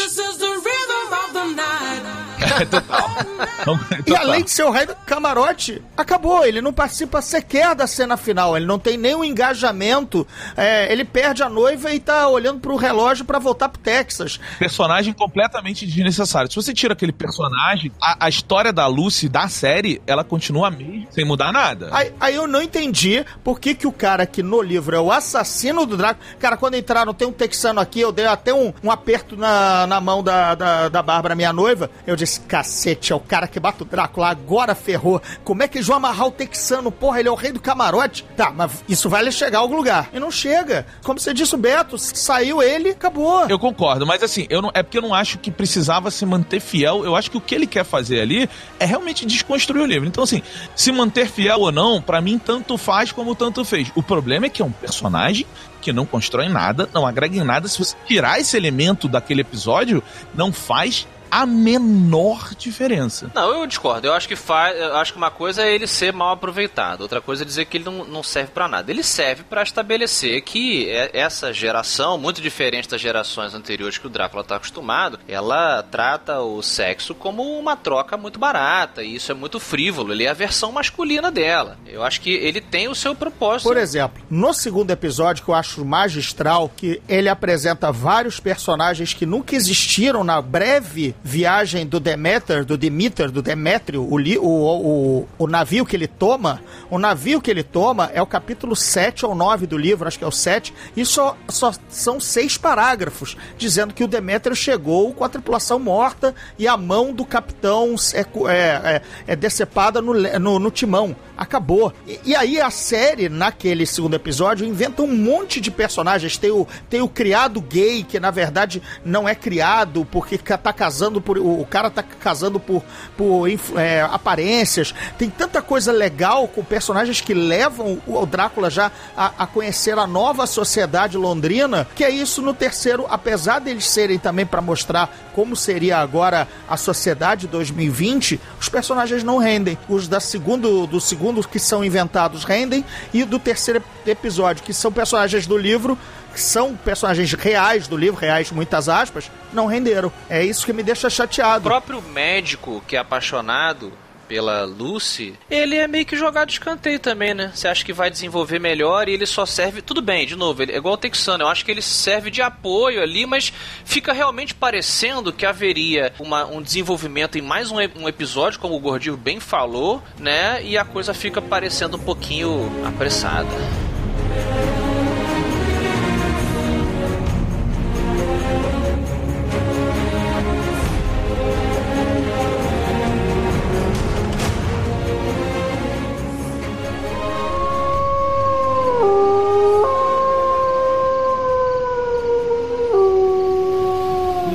[4.05, 6.45] E além de ser o rei do camarote, acabou.
[6.45, 8.57] Ele não participa sequer da cena final.
[8.57, 10.27] Ele não tem nenhum engajamento.
[10.57, 14.39] É, ele perde a noiva e tá olhando pro relógio pra voltar pro Texas.
[14.57, 16.49] personagem completamente desnecessário.
[16.49, 20.71] Se você tira aquele personagem, a, a história da Lucy da série, ela continua a
[20.71, 21.89] mesma, sem mudar nada.
[21.91, 25.11] Aí, aí eu não entendi por que, que o cara que no livro é o
[25.11, 26.25] assassino do Drácula.
[26.39, 30.01] Cara, quando entraram, tem um texano aqui, eu dei até um, um aperto na, na
[30.01, 31.89] mão da, da, da Bárbara, minha noiva.
[32.05, 35.21] Eu disse: cacete, é o cara que bate o Drácula, agora ferrou.
[35.43, 36.91] Como é que eles vão amarrar o texano?
[36.91, 38.25] Porra, ele é o rei do camarote.
[38.35, 40.09] Tá, mas isso vai lhe chegar a algum lugar.
[40.13, 40.85] E não chega.
[41.03, 43.47] Como você disse, o Beto, saiu ele, acabou.
[43.47, 46.59] Eu concordo, mas assim, eu não, é porque eu não acho que precisava se manter
[46.59, 47.03] fiel.
[47.03, 50.07] Eu acho que o que ele quer fazer ali é realmente desconstruir o livro.
[50.07, 50.41] Então, assim,
[50.75, 53.91] se manter fiel ou não, pra mim, tanto faz como tanto fez.
[53.95, 55.45] O problema é que é um personagem
[55.81, 57.67] que não constrói nada, não agrega em nada.
[57.67, 63.31] Se você tirar esse elemento daquele episódio, não faz a menor diferença.
[63.33, 64.05] Não, eu discordo.
[64.07, 67.21] Eu acho que faz, eu acho que uma coisa é ele ser mal aproveitado, outra
[67.21, 68.91] coisa é dizer que ele não, não serve pra nada.
[68.91, 74.09] Ele serve pra estabelecer que é- essa geração, muito diferente das gerações anteriores que o
[74.09, 79.35] Drácula tá acostumado, ela trata o sexo como uma troca muito barata, e isso é
[79.35, 80.11] muito frívolo.
[80.13, 81.77] Ele é a versão masculina dela.
[81.87, 83.67] Eu acho que ele tem o seu propósito.
[83.67, 89.25] Por exemplo, no segundo episódio, que eu acho magistral, que ele apresenta vários personagens que
[89.25, 95.47] nunca existiram na breve viagem do Demeter, do Demeter, do Demétrio, o, o, o, o
[95.47, 96.61] navio que ele toma.
[96.89, 100.23] O navio que ele toma é o capítulo 7 ou 9 do livro, acho que
[100.23, 105.23] é o 7, e só, só são seis parágrafos, dizendo que o Demétrio chegou com
[105.23, 110.59] a tripulação morta e a mão do capitão é, é, é, é decepada no, no,
[110.59, 111.15] no timão.
[111.41, 111.91] Acabou.
[112.05, 116.37] E, e aí a série, naquele segundo episódio, inventa um monte de personagens.
[116.37, 121.19] Tem o, tem o criado gay, que na verdade não é criado, porque tá casando
[121.19, 121.39] por.
[121.39, 122.83] O, cara tá casando por,
[123.17, 124.93] por é, aparências.
[125.17, 129.97] Tem tanta coisa legal com personagens que levam o, o Drácula já a, a conhecer
[129.97, 135.09] a nova sociedade londrina, que é isso no terceiro, apesar deles serem também para mostrar
[135.33, 139.75] como seria agora a sociedade 2020, os personagens não rendem.
[139.89, 144.91] Os da segundo, do segundo que são inventados rendem, e do terceiro episódio, que são
[144.91, 145.97] personagens do livro,
[146.33, 150.11] que são personagens reais do livro, reais muitas aspas, não renderam.
[150.29, 151.63] É isso que me deixa O chateado.
[151.63, 153.91] próprio médico que é apaixonado
[154.31, 157.51] pela Lucy, ele é meio que jogado de escanteio também, né?
[157.53, 159.81] Você acha que vai desenvolver melhor e ele só serve.
[159.81, 162.41] Tudo bem, de novo, ele é igual o Texano, eu acho que ele serve de
[162.41, 163.51] apoio ali, mas
[163.83, 168.79] fica realmente parecendo que haveria uma, um desenvolvimento em mais um, um episódio, como o
[168.79, 170.63] Gordinho bem falou, né?
[170.63, 173.49] E a coisa fica parecendo um pouquinho apressada.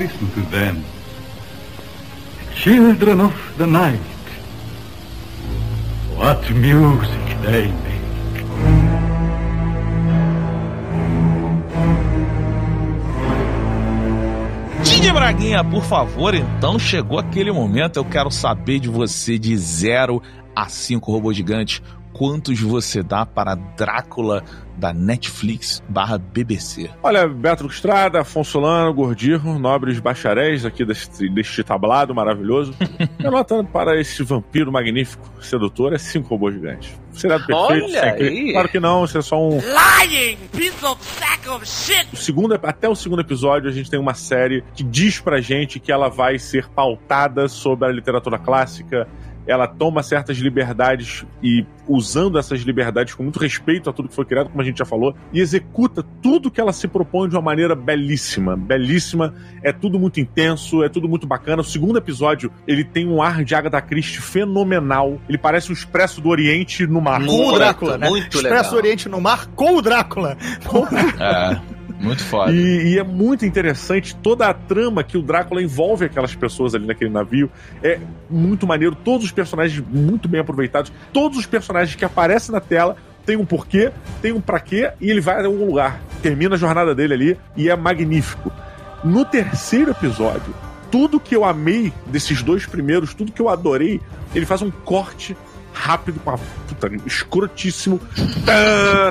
[0.07, 0.85] Listen to them.
[2.55, 3.99] Children of the night.
[6.15, 7.97] What music they make.
[14.85, 17.97] Didi Braguinha, por favor, então chegou aquele momento.
[17.97, 20.23] Eu quero saber de você de 0
[20.55, 21.83] a 5 robô gigante.
[22.17, 24.43] Quantos você dá para Drácula
[24.75, 26.89] da Netflix barra BBC?
[27.03, 32.75] Olha, Beto Estrada, Afonso Solano, Gordirro, nobres bacharéis aqui deste, deste tablado maravilhoso.
[33.21, 36.99] Minha nota para esse vampiro magnífico, sedutor, é 5 robôs gigantes.
[37.13, 37.85] Será perfeito?
[37.85, 38.53] Olha aí.
[38.53, 39.59] Claro que não, isso é só um.
[39.59, 42.07] Lying piece of sack of shit!
[42.15, 45.79] O segundo, até o segundo episódio, a gente tem uma série que diz pra gente
[45.79, 49.07] que ela vai ser pautada sobre a literatura clássica.
[49.47, 54.25] Ela toma certas liberdades e, usando essas liberdades com muito respeito a tudo que foi
[54.25, 57.43] criado, como a gente já falou, e executa tudo que ela se propõe de uma
[57.43, 58.57] maneira belíssima.
[58.57, 61.63] Belíssima, é tudo muito intenso, é tudo muito bacana.
[61.63, 65.21] O segundo episódio, ele tem um ar de Agatha Christie fenomenal.
[65.29, 67.25] Ele parece um expresso do Oriente no mar.
[67.25, 68.09] Com o Drácula, né?
[68.09, 68.75] muito Expresso legal.
[68.75, 70.37] Oriente no Mar com o Drácula.
[71.19, 71.61] É,
[71.99, 72.53] muito foda.
[72.53, 76.87] E, e é muito interessante toda a trama que o Drácula envolve aquelas pessoas ali
[76.87, 77.51] naquele navio.
[77.83, 82.61] É muito maneiro, todos os personagens muito bem aproveitados, todos os personagens que aparecem na
[82.61, 83.91] tela tem um porquê,
[84.23, 86.01] tem um pra quê, e ele vai a algum lugar.
[86.23, 88.53] Termina a jornada dele ali e é magnífico.
[89.03, 90.55] No terceiro episódio,
[90.91, 94.01] tudo que eu amei desses dois primeiros, tudo que eu adorei,
[94.35, 95.37] ele faz um corte
[95.73, 98.01] rápido com a puta, escrotíssimo.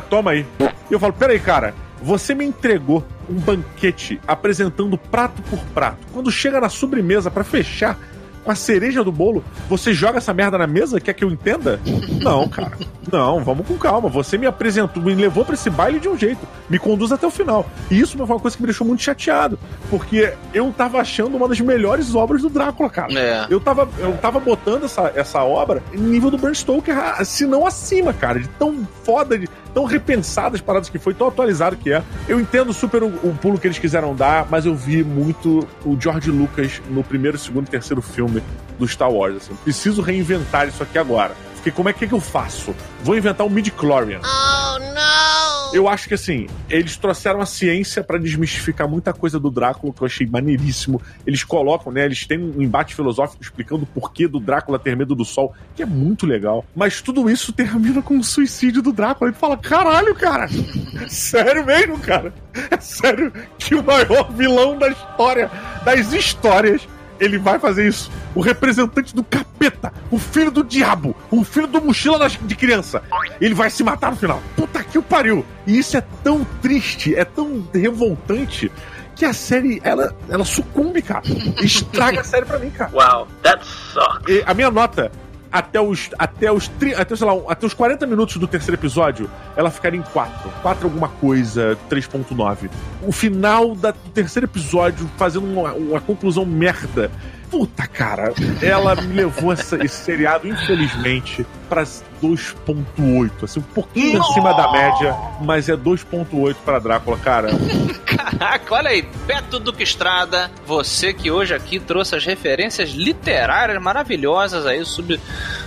[0.10, 0.46] Toma aí.
[0.90, 6.06] Eu falo, peraí, cara, você me entregou um banquete apresentando prato por prato.
[6.14, 7.98] Quando chega na sobremesa pra fechar
[8.46, 11.02] com a cereja do bolo, você joga essa merda na mesa?
[11.02, 11.80] Quer que eu entenda?
[12.22, 12.78] Não, cara.
[13.12, 14.08] Não, vamos com calma.
[14.10, 16.48] Você me apresentou, me levou pra esse baile de um jeito.
[16.70, 17.66] Me conduz até o final.
[17.90, 19.60] E isso foi uma coisa que me deixou muito chateado.
[19.90, 23.14] Porque eu tava achando uma das melhores obras do Drácula, cara.
[23.14, 23.48] É.
[23.50, 27.66] Eu tava, eu tava botando essa, essa obra em nível do Bram Stoker, se não
[27.66, 28.40] acima, cara.
[28.40, 32.02] De tão foda, de tão repensada as paradas que foi, tão atualizado que é.
[32.28, 36.00] Eu entendo super o, o pulo que eles quiseram dar, mas eu vi muito o
[36.00, 38.35] George Lucas no primeiro, segundo e terceiro filme
[38.78, 39.38] do Star Wars.
[39.38, 39.56] Assim.
[39.64, 41.36] Preciso reinventar isso aqui agora.
[41.56, 42.76] Porque como é que, é que eu faço?
[43.04, 44.20] Vou inventar um midi-chlorian.
[44.24, 45.76] Oh no!
[45.76, 50.02] Eu acho que assim, eles trouxeram a ciência pra desmistificar muita coisa do Drácula, que
[50.02, 51.02] eu achei maneiríssimo.
[51.26, 52.06] Eles colocam, né?
[52.06, 55.82] Eles têm um embate filosófico explicando o porquê do Drácula ter medo do sol, que
[55.82, 56.64] é muito legal.
[56.76, 59.32] Mas tudo isso termina com o suicídio do Drácula.
[59.32, 60.48] Ele fala: caralho, cara!
[61.10, 62.32] Sério mesmo, cara?
[62.72, 65.52] É sério que o maior vilão da história,
[65.84, 66.88] das histórias,
[67.20, 68.12] ele vai fazer isso.
[68.34, 73.02] O representante do capeta, o filho do diabo, o filho do mochila de criança.
[73.40, 74.42] Ele vai se matar no final.
[74.56, 75.46] Puta que o pariu.
[75.66, 78.72] E isso é tão triste, é tão revoltante.
[79.16, 81.24] Que a série, ela, ela sucumbe, cara.
[81.62, 82.92] Estraga a série pra mim, cara.
[82.92, 84.28] Wow, that sucks.
[84.28, 85.10] E a minha nota,
[85.58, 89.30] até os, até os, tri- até, sei lá, até os 40 minutos do terceiro episódio,
[89.56, 90.50] ela ficaria em 4.
[90.62, 92.70] 4 alguma coisa, 3.9.
[93.02, 97.10] O final da- do terceiro episódio, fazendo uma, uma conclusão merda.
[97.50, 101.84] Puta, cara, ela me levou essa- esse seriado, infelizmente, pra
[102.22, 103.46] 2.8.
[103.46, 107.50] Assim, um pouquinho acima da média, mas é 2.8 pra Drácula, cara.
[108.06, 114.66] Caraca, olha aí, Beto Duque Estrada, você que hoje aqui trouxe as referências literárias maravilhosas
[114.66, 115.20] aí, sub,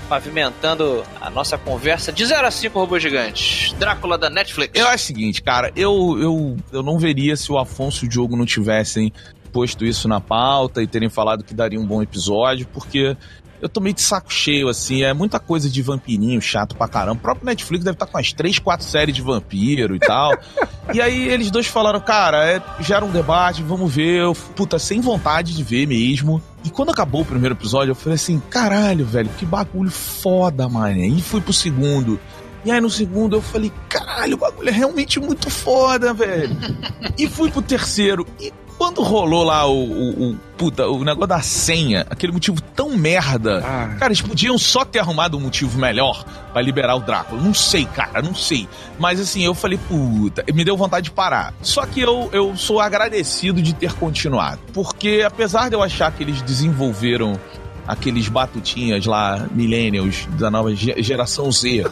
[0.09, 3.73] pavimentando a nossa conversa de 0 a 5 robôs gigantes.
[3.79, 4.73] Drácula da Netflix.
[4.75, 8.11] Eu acho o seguinte, cara, eu, eu, eu não veria se o Afonso e o
[8.11, 9.13] Diogo não tivessem
[9.49, 13.17] posto isso na pauta e terem falado que daria um bom episódio, porque
[13.61, 17.19] eu tô meio de saco cheio, assim, é muita coisa de vampirinho chato pra caramba.
[17.19, 20.33] O próprio Netflix deve estar com umas 3, 4 séries de vampiro e tal.
[20.95, 24.21] e aí eles dois falaram, cara, é, gera um debate, vamos ver.
[24.21, 26.41] Eu, puta, sem vontade de ver mesmo.
[26.65, 31.05] E quando acabou o primeiro episódio, eu falei assim, caralho, velho, que bagulho foda, mano.
[31.05, 32.21] E fui pro segundo.
[32.65, 36.57] E aí no segundo eu falei, caralho, o bagulho é realmente muito foda, velho.
[37.19, 38.27] e fui pro terceiro.
[38.41, 42.91] E Quando rolou lá o, o, o, puta, o negócio da senha, aquele motivo tão
[42.97, 43.97] merda, Ah.
[43.99, 47.43] cara, eles podiam só ter arrumado um motivo melhor pra liberar o Drácula.
[47.43, 48.69] Não sei, cara, não sei.
[48.99, 51.53] Mas assim, eu falei, puta, me deu vontade de parar.
[51.61, 54.61] Só que eu, eu sou agradecido de ter continuado.
[54.73, 57.39] Porque apesar de eu achar que eles desenvolveram
[57.87, 61.85] aqueles batutinhas lá, millennials, da nova ge- geração Z,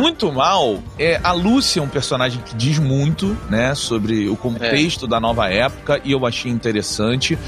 [0.00, 0.82] muito mal.
[0.98, 5.48] É, a Lucy é um personagem que diz muito, né, sobre o contexto da nova
[5.50, 7.38] época e eu achei interessante.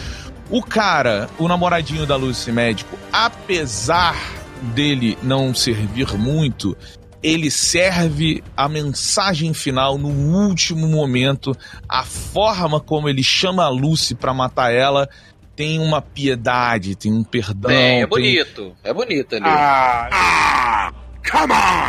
[0.48, 4.16] O cara, o namoradinho da Lucy médico, apesar
[4.74, 6.76] dele não servir muito,
[7.22, 11.56] ele serve a mensagem final no último momento,
[11.88, 15.08] a forma como ele chama a Lucy pra matar ela
[15.56, 18.76] tem uma piedade, tem um perdão, Bem, é tem- bonito.
[18.84, 19.44] É bonito ali.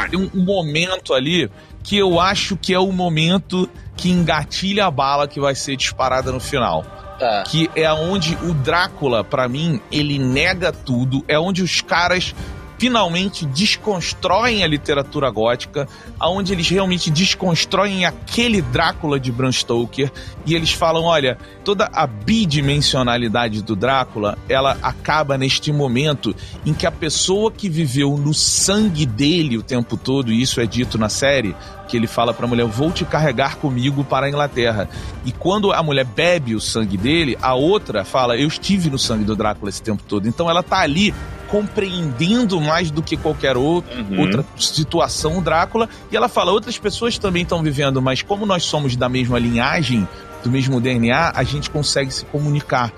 [0.10, 1.50] Tem um, um momento ali
[1.84, 6.32] que eu acho que é o momento que engatilha a bala que vai ser disparada
[6.32, 6.86] no final.
[7.20, 7.44] Tá.
[7.48, 11.24] Que é onde o Drácula, pra mim, ele nega tudo.
[11.28, 12.36] É onde os caras
[12.78, 15.88] finalmente desconstroem a literatura gótica,
[16.20, 20.12] aonde eles realmente desconstroem aquele Drácula de Bram Stoker
[20.46, 26.86] e eles falam, olha, toda a bidimensionalidade do Drácula, ela acaba neste momento em que
[26.86, 31.10] a pessoa que viveu no sangue dele o tempo todo, e isso é dito na
[31.10, 31.56] série,
[31.88, 34.90] que ele fala pra mulher, vou te carregar comigo para a Inglaterra.
[35.26, 39.24] E quando a mulher bebe o sangue dele, a outra fala, eu estive no sangue
[39.24, 40.28] do Drácula esse tempo todo.
[40.28, 41.14] Então ela tá ali
[41.48, 44.20] compreendendo mais do que qualquer outro, Uhum.
[44.22, 48.64] outra situação o Drácula, e ela fala, outras pessoas também estão vivendo, mas como nós
[48.64, 50.08] somos da mesma linhagem,
[50.44, 52.94] do mesmo DNA, a gente consegue se comunicar.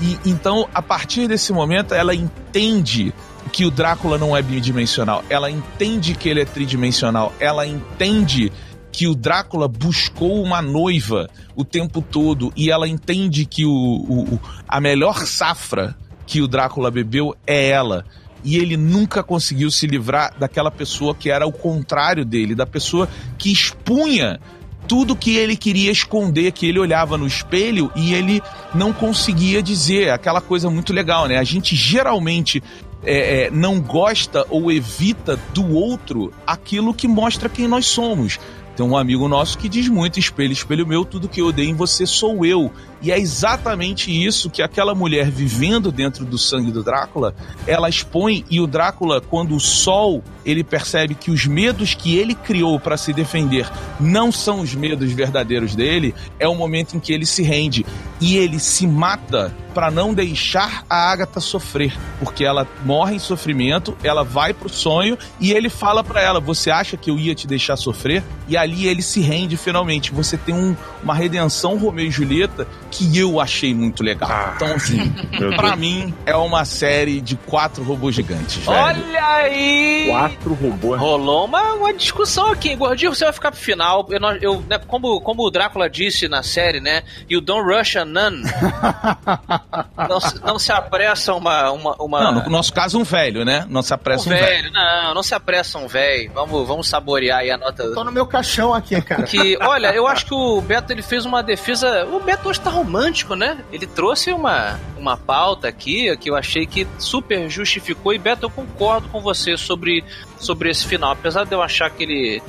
[0.00, 3.12] E então, a partir desse momento, ela entende
[3.52, 8.52] que o Drácula não é bidimensional, ela entende que ele é tridimensional, ela entende
[8.92, 14.40] que o Drácula buscou uma noiva o tempo todo e ela entende que o- o-
[14.66, 15.96] a melhor safra
[16.28, 18.04] que o Drácula bebeu é ela.
[18.44, 23.08] E ele nunca conseguiu se livrar daquela pessoa que era o contrário dele, da pessoa
[23.38, 24.38] que expunha
[24.86, 28.42] tudo que ele queria esconder, que ele olhava no espelho e ele
[28.74, 30.10] não conseguia dizer.
[30.10, 31.38] Aquela coisa muito legal, né?
[31.38, 32.62] A gente geralmente
[33.02, 38.38] é, é, não gosta ou evita do outro aquilo que mostra quem nós somos.
[38.76, 41.74] Tem um amigo nosso que diz muito: espelho, espelho meu, tudo que eu odeio em
[41.74, 42.70] você sou eu.
[43.00, 47.34] E é exatamente isso que aquela mulher vivendo dentro do sangue do Drácula,
[47.66, 52.34] ela expõe e o Drácula, quando o sol, ele percebe que os medos que ele
[52.34, 53.70] criou para se defender
[54.00, 57.86] não são os medos verdadeiros dele, é o momento em que ele se rende
[58.20, 63.96] e ele se mata para não deixar a Agatha sofrer, porque ela morre em sofrimento,
[64.02, 67.46] ela vai pro sonho e ele fala para ela: "Você acha que eu ia te
[67.46, 70.10] deixar sofrer?" E ali ele se rende finalmente.
[70.12, 74.28] Você tem um- uma redenção Romeu e Julieta que eu achei muito legal.
[74.30, 75.10] Ah, então assim,
[75.56, 75.76] Pra Deus.
[75.78, 78.76] mim, é uma série de quatro robôs gigantes, velho.
[78.78, 80.06] Olha aí!
[80.10, 81.00] Quatro robôs.
[81.00, 82.74] Rolou uma, uma discussão aqui.
[82.74, 84.06] Gordinho, você vai ficar pro final.
[84.10, 87.02] Eu, eu, né, como, como o Drácula disse na série, né?
[87.28, 88.42] You don't rush a nun.
[90.08, 91.70] não, se- não se apressa uma.
[91.72, 93.66] uma, uma Não, no nosso caso, um velho, né?
[93.68, 94.46] Não se um apressa um velho.
[94.46, 94.72] velho.
[94.72, 96.30] Não, não se apressa um velho.
[96.34, 97.92] Vamos, vamos saborear aí a nota.
[97.94, 99.22] Tô no meu caixão aqui, cara.
[99.24, 102.06] Que, olha, eu acho que o Beto ele fez uma defesa.
[102.06, 103.64] O Beto hoje tá romântico, né?
[103.72, 108.14] Ele trouxe uma, uma pauta aqui que eu achei que super justificou.
[108.14, 110.04] E Beto, eu concordo com você sobre,
[110.38, 111.12] sobre esse final.
[111.12, 112.42] Apesar de eu achar que ele.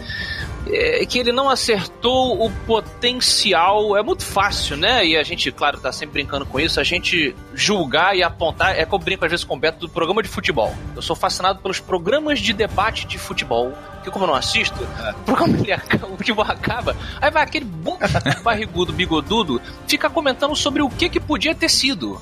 [0.71, 3.97] É, que ele não acertou o potencial.
[3.97, 5.05] É muito fácil, né?
[5.05, 6.79] E a gente, claro, tá sempre brincando com isso.
[6.79, 8.77] A gente julgar e apontar.
[8.77, 10.73] É que eu brinco às vezes com o Beto do programa de futebol.
[10.95, 13.73] Eu sou fascinado pelos programas de debate de futebol.
[14.03, 14.81] Que como eu não assisto,
[15.21, 16.95] o programa ele acaba, o futebol acaba.
[17.19, 17.97] Aí vai aquele bom
[18.43, 22.19] barrigudo, bigodudo, fica comentando sobre o que que podia ter sido.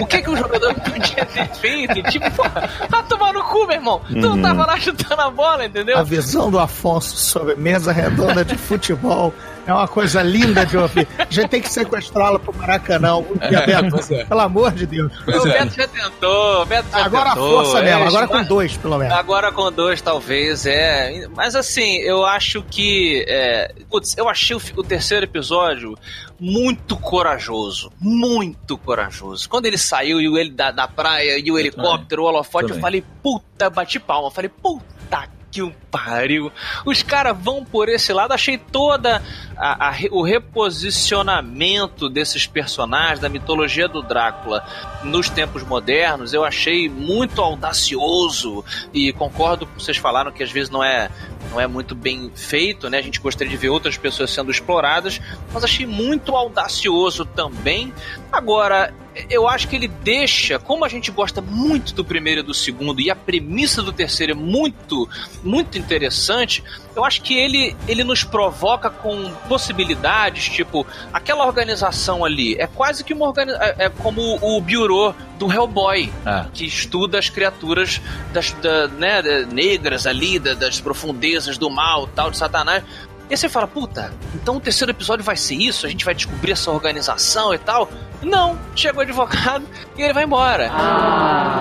[0.00, 2.02] O que que o jogador podia ter feito.
[2.10, 4.00] Tipo, porra, tá tomar no cu, meu irmão.
[4.08, 5.98] Tu não tava lá chutando a bola, entendeu?
[5.98, 9.32] A visão do Afonso sobre mesa redonda de futebol
[9.66, 11.08] é uma coisa linda de ouvir.
[11.18, 13.22] A gente tem que sequestrá-lo pro Maracanã.
[13.48, 14.14] Dia, Beto.
[14.14, 14.24] é.
[14.24, 15.12] Pelo amor de Deus.
[15.24, 15.58] Pois o é.
[15.58, 17.64] Beto já tentou, Beto já Agora a tentou.
[17.64, 19.14] força é, dela, agora com dois, pelo menos.
[19.14, 21.26] Agora com dois, talvez, é.
[21.34, 23.24] Mas assim, eu acho que.
[23.26, 23.74] É...
[23.90, 25.96] Putz, eu achei o, o terceiro episódio
[26.38, 27.92] muito corajoso.
[28.00, 29.48] Muito corajoso.
[29.48, 32.80] Quando ele saiu e o ele da, da praia e o helicóptero, o holofote, eu
[32.80, 34.28] falei, puta, bati palma.
[34.28, 36.52] Eu falei, puta que um pariu.
[36.84, 38.32] Os caras vão por esse lado.
[38.32, 39.22] Achei toda
[39.56, 44.64] a- a o reposicionamento desses personagens da mitologia do Drácula
[45.04, 46.32] nos tempos modernos.
[46.32, 51.10] Eu achei muito audacioso e concordo com vocês falaram que às vezes não é
[51.50, 52.98] não é muito bem feito, né?
[52.98, 55.20] A gente gostaria de ver outras pessoas sendo exploradas,
[55.52, 57.94] mas achei muito audacioso também.
[58.32, 58.92] Agora,
[59.30, 63.00] eu acho que ele deixa, como a gente gosta muito do primeiro e do segundo,
[63.00, 65.08] e a premissa do terceiro é muito,
[65.42, 66.62] muito interessante,
[66.94, 73.02] eu acho que ele, ele nos provoca com possibilidades, tipo, aquela organização ali é quase
[73.04, 73.66] que uma organização.
[73.66, 76.44] É, é como o Bureau do Hellboy, É.
[76.52, 78.00] que estuda as criaturas
[78.32, 82.82] das, da- né, negras ali, da- das profundezas do mal, tal, de Satanás.
[83.28, 85.84] E aí você fala, puta, então o terceiro episódio vai ser isso?
[85.84, 87.90] A gente vai descobrir essa organização e tal?
[88.22, 89.66] Não, chega o advogado
[89.96, 90.70] e ele vai embora.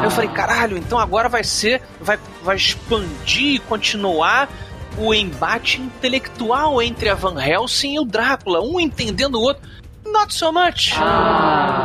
[0.04, 4.48] Eu falei, caralho, então agora vai ser, vai, vai expandir e continuar
[4.98, 9.68] o embate intelectual entre a Van Helsing e o Drácula, um entendendo o outro.
[10.06, 10.94] Not so much.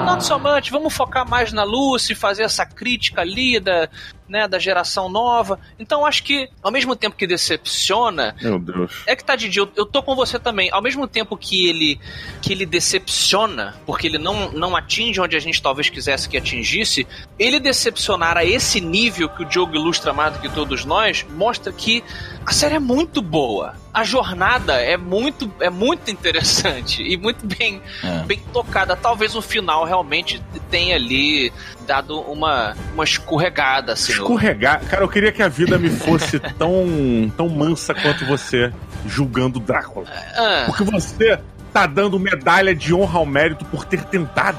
[0.04, 0.70] Not so much.
[0.70, 3.88] Vamos focar mais na Lucy, fazer essa crítica ali da,
[4.30, 5.58] né, da geração nova.
[5.78, 9.02] Então acho que, ao mesmo tempo que decepciona, Meu Deus.
[9.06, 10.70] é que tá, Didi, eu, eu tô com você também.
[10.72, 12.00] Ao mesmo tempo que ele
[12.40, 17.06] que ele decepciona, porque ele não, não atinge onde a gente talvez quisesse que atingisse,
[17.38, 21.72] ele decepcionar a esse nível que o Diogo ilustra mais do que todos nós, mostra
[21.72, 22.04] que
[22.46, 23.74] a série é muito boa.
[23.92, 28.20] A jornada é muito, é muito interessante e muito bem, É.
[28.24, 28.94] bem tocada.
[28.94, 31.52] Talvez o final realmente tenha ali
[31.86, 34.12] dado uma, uma escorregada, assim.
[34.20, 34.80] Escorregar.
[34.88, 38.72] Cara, eu queria que a vida me fosse tão, tão mansa quanto você
[39.06, 40.06] julgando o Drácula.
[40.36, 40.64] Ah.
[40.66, 41.38] Porque você
[41.72, 44.58] tá dando medalha de honra ao mérito por ter tentado.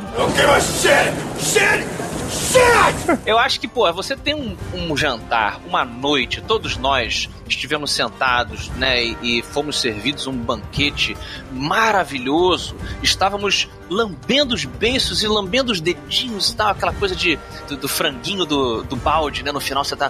[3.26, 8.70] Eu acho que, pô, você tem um, um jantar, uma noite, todos nós estivemos sentados,
[8.70, 11.18] né, e, e fomos servidos um banquete
[11.52, 12.76] maravilhoso.
[13.04, 17.88] Estávamos lambendo os beiços e lambendo os dedinhos e tal, aquela coisa de, do, do
[17.88, 19.52] franguinho do, do balde, né?
[19.52, 20.10] No final você tá.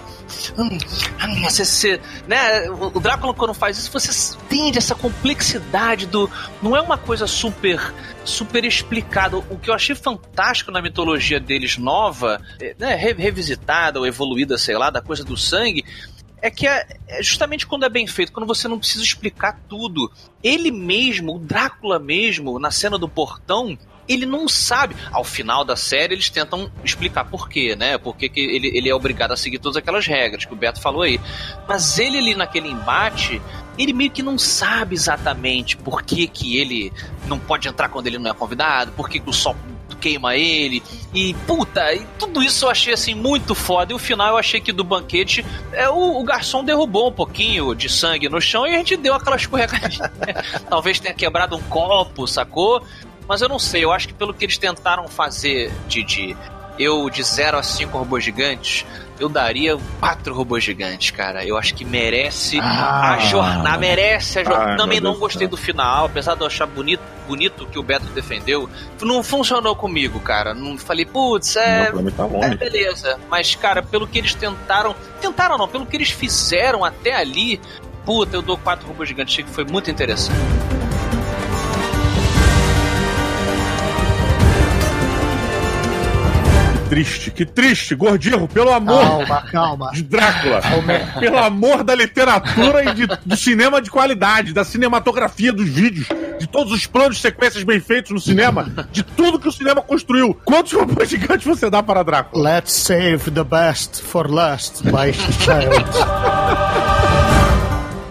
[0.56, 2.70] Hum, hum, você, você, né?
[2.70, 6.30] O Drácula, quando faz isso, você entende essa complexidade do.
[6.62, 7.92] Não é uma coisa super
[8.24, 9.44] super explicado.
[9.50, 14.56] O que eu achei fantástico na mitologia deles nova, é, né, re- revisitada ou evoluída,
[14.58, 15.84] sei lá, da coisa do sangue,
[16.40, 20.10] é que é, é justamente quando é bem feito, quando você não precisa explicar tudo.
[20.42, 24.96] Ele mesmo, o Drácula mesmo, na cena do portão, ele não sabe.
[25.10, 27.98] Ao final da série, eles tentam explicar por quê, né?
[27.98, 31.02] Por que ele, ele é obrigado a seguir todas aquelas regras que o Beto falou
[31.02, 31.20] aí.
[31.68, 33.40] Mas ele ali naquele embate,
[33.78, 36.92] ele meio que não sabe exatamente por que, que ele
[37.26, 39.56] não pode entrar quando ele não é convidado, por que, que o sol
[40.02, 40.82] queima ele.
[41.14, 43.92] E, puta, e tudo isso eu achei assim muito foda.
[43.92, 47.72] E o final eu achei que do banquete é, o, o garçom derrubou um pouquinho
[47.74, 50.12] de sangue no chão e a gente deu aquela escorregadinha.
[50.68, 52.82] Talvez tenha quebrado um copo, sacou?
[53.28, 56.36] Mas eu não sei, eu acho que pelo que eles tentaram fazer de, de
[56.78, 58.84] eu de 0 a 5 robôs gigantes,
[59.20, 61.44] eu daria quatro robôs gigantes, cara.
[61.44, 63.12] Eu acho que merece Ah.
[63.12, 64.70] a jornada, merece a jornada.
[64.72, 67.82] Ai, Também não Deus gostei do final, apesar de eu achar bonito, bonito que o
[67.82, 68.68] Beto defendeu.
[69.00, 70.54] Não funcionou comigo, cara.
[70.54, 73.18] Não falei, putz, é, tá é beleza.
[73.30, 74.96] Mas, cara, pelo que eles tentaram.
[75.20, 77.60] Tentaram não, pelo que eles fizeram até ali.
[78.04, 79.34] Puta, eu dou quatro robôs gigantes.
[79.34, 80.34] Achei que foi muito interessante.
[86.92, 89.90] Triste, que triste, gordinho, pelo amor Calma, calma.
[89.94, 90.60] de Drácula.
[91.18, 96.06] Pelo amor da literatura e de- do cinema de qualidade, da cinematografia dos vídeos,
[96.38, 100.38] de todos os planos, sequências bem feitos no cinema, de tudo que o cinema construiu.
[100.44, 102.56] Quantos robôs gigantes você dá para Drácula?
[102.56, 105.72] Let's save the best for last, by child.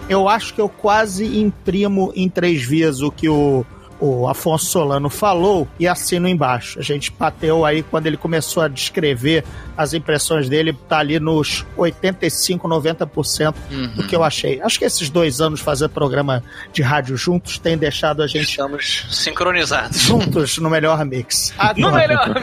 [0.08, 3.64] Eu acho que eu quase imprimo em três vias o que o,
[4.04, 6.80] o Afonso Solano falou e assino embaixo.
[6.80, 9.44] A gente bateu aí quando ele começou a descrever
[9.82, 13.54] as impressões dele, tá ali nos 85, 90%
[13.94, 14.60] do que eu achei.
[14.62, 19.06] Acho que esses dois anos fazendo programa de rádio juntos tem deixado a gente Estamos
[19.10, 20.00] sincronizados.
[20.00, 21.52] juntos no melhor mix.
[21.76, 22.40] No Agora, melhor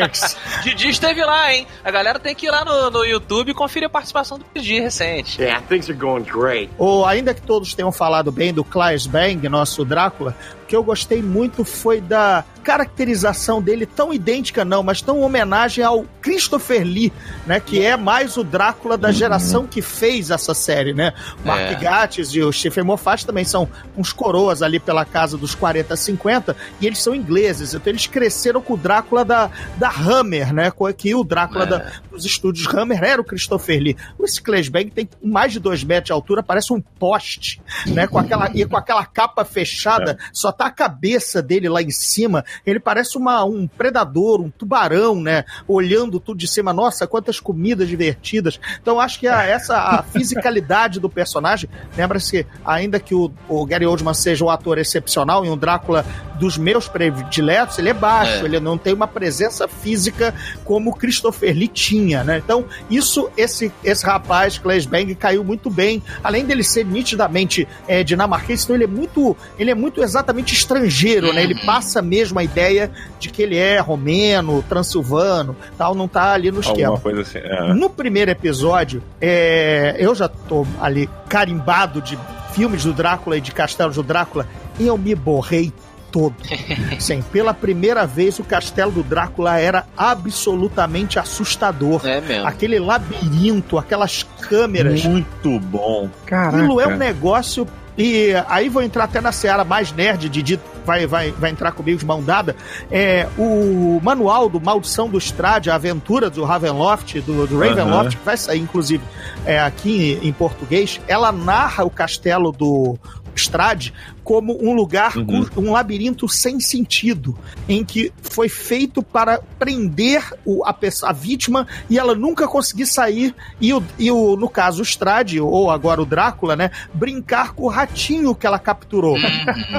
[0.00, 0.36] mix.
[0.64, 1.66] Didi esteve lá, hein?
[1.84, 4.80] A galera tem que ir lá no, no YouTube e conferir a participação do Didi
[4.80, 5.40] recente.
[5.40, 6.70] Yeah, things are going great.
[6.78, 10.82] Ou ainda que todos tenham falado bem do Klaus Bang, nosso Drácula, o que eu
[10.82, 17.12] gostei muito foi da caracterização dele tão idêntica, não, mas tão homenagem ao Christopher Lee,
[17.46, 17.60] né?
[17.60, 21.12] Que é mais o Drácula da geração que fez essa série, né?
[21.42, 21.74] O Mark É.
[21.74, 26.56] Gatiss e o Stephen Moffat também são uns coroas ali pela casa dos 40, 50,
[26.80, 30.72] e eles são ingleses, então eles cresceram com o Drácula da, da Hammer, né?
[30.96, 31.66] Que o Drácula É.
[31.66, 33.96] da, dos estúdios Hammer era o Christopher Lee.
[34.22, 38.06] Esse Clashbang tem mais de dois metros de altura, parece um poste, né?
[38.06, 42.44] Com aquela, e com aquela capa fechada, só tá a cabeça dele lá em cima.
[42.66, 45.44] Ele parece uma, um predador, um tubarão, né?
[45.66, 46.72] Olhando tudo de cima.
[46.72, 48.60] Nossa, quantas comidas divertidas.
[48.80, 53.86] Então acho que a, essa a fisicalidade do personagem, lembra-se, ainda que o, o Gary
[53.86, 56.04] Oldman seja um ator excepcional e um Drácula
[56.38, 58.44] dos meus prediletos, ele é baixo, É.
[58.44, 60.32] ele não tem uma presença física
[60.64, 62.38] como o Christopher Lee tinha, né?
[62.38, 66.02] Então, isso, esse, esse rapaz, Claes Bang, caiu muito bem.
[66.22, 71.32] Além dele ser nitidamente é, dinamarquês, então ele é muito, ele é muito exatamente estrangeiro,
[71.32, 71.42] né?
[71.42, 76.50] Ele passa mesmo a ideia de que ele é romeno, transilvano, tal, não tá ali
[76.50, 76.94] no esquema.
[76.94, 77.38] Alguma coisa assim.
[77.38, 77.74] É.
[77.74, 82.18] No primeiro episódio, é, eu já tô ali carimbado de
[82.52, 84.46] filmes do Drácula e de Castelos do Drácula,
[84.78, 85.72] e eu me borrei
[86.10, 86.34] todo.
[86.98, 92.06] Sim, pela primeira vez o Castelo do Drácula era absolutamente assustador.
[92.06, 92.46] É mesmo.
[92.46, 95.04] Aquele labirinto, aquelas câmeras.
[95.04, 96.08] Muito bom.
[96.30, 96.96] Aquilo é um Caraca.
[96.96, 97.66] negócio.
[97.96, 100.58] E aí vou entrar até na seara mais nerd, Didi
[100.88, 102.56] vai, vai, vai entrar comigo de mão dada.
[102.90, 108.24] É, o manual do Maldição do Strade, a aventura do Ravenloft, do, do Ravenloft, que
[108.24, 109.04] vai sair, inclusive,
[109.44, 112.96] é, aqui em, em português, ela narra o castelo do
[113.34, 113.92] Strade
[114.24, 115.46] como um lugar, Uhum.
[115.56, 117.34] um labirinto sem sentido,
[117.66, 123.34] em que foi feito para prender o, a, a vítima e ela nunca conseguir sair.
[123.58, 126.70] E, o, e o, no caso, o Strade, ou agora o Drácula, né?
[126.92, 129.16] Brincar com o ratinho que ela capturou.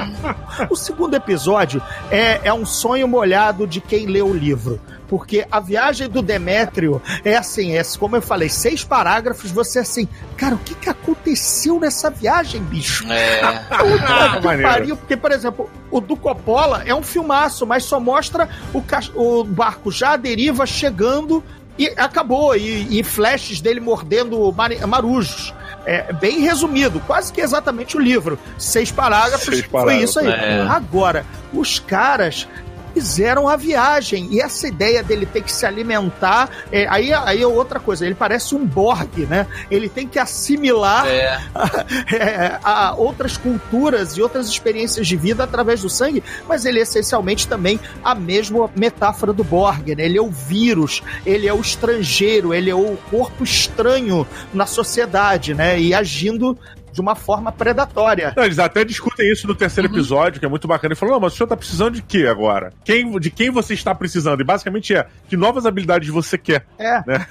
[0.68, 1.80] o segundo episódio
[2.10, 4.80] é, é um sonho molhado de quem lê o livro.
[5.10, 9.82] Porque a viagem do Demétrio é assim, é, como eu falei, seis parágrafos, você é
[9.82, 10.06] assim,
[10.36, 13.04] cara, o que, que aconteceu nessa viagem, bicho?
[13.12, 13.40] É.
[13.76, 14.62] Puta que maneiro.
[14.72, 19.02] pariu, porque, por exemplo, o do Coppola é um filmaço, mas só mostra o, ca-
[19.16, 21.42] o barco já à deriva chegando
[21.76, 22.54] e acabou.
[22.54, 25.52] E, e flashes dele mordendo mari- marujos.
[25.86, 28.38] É bem resumido, quase que exatamente o livro.
[28.58, 30.28] Seis parágrafos, Seis foi parágrafos, isso aí.
[30.28, 30.60] é.
[30.68, 32.46] Agora, os caras
[32.92, 37.46] fizeram a viagem e essa ideia dele ter que se alimentar é, aí, aí é
[37.46, 41.40] outra coisa ele parece um Borg né ele tem que assimilar É.
[42.14, 46.82] é, a outras culturas e outras experiências de vida através do sangue, mas ele é
[46.82, 50.04] essencialmente também a mesma metáfora do Borg, né?
[50.04, 55.54] Ele é o vírus, ele é o estrangeiro, ele é o corpo estranho na sociedade,
[55.54, 55.80] né?
[55.80, 56.56] E agindo
[56.92, 58.32] de uma forma predatória.
[58.36, 59.94] Não, eles até discutem isso no terceiro Uhum.
[59.94, 60.92] episódio, que é muito bacana.
[60.92, 62.72] Ele falou: não, mas o senhor tá precisando de quê agora?
[62.84, 64.40] Quem, de quem você está precisando?
[64.40, 66.66] E basicamente é: que novas habilidades você quer?
[66.78, 67.02] É.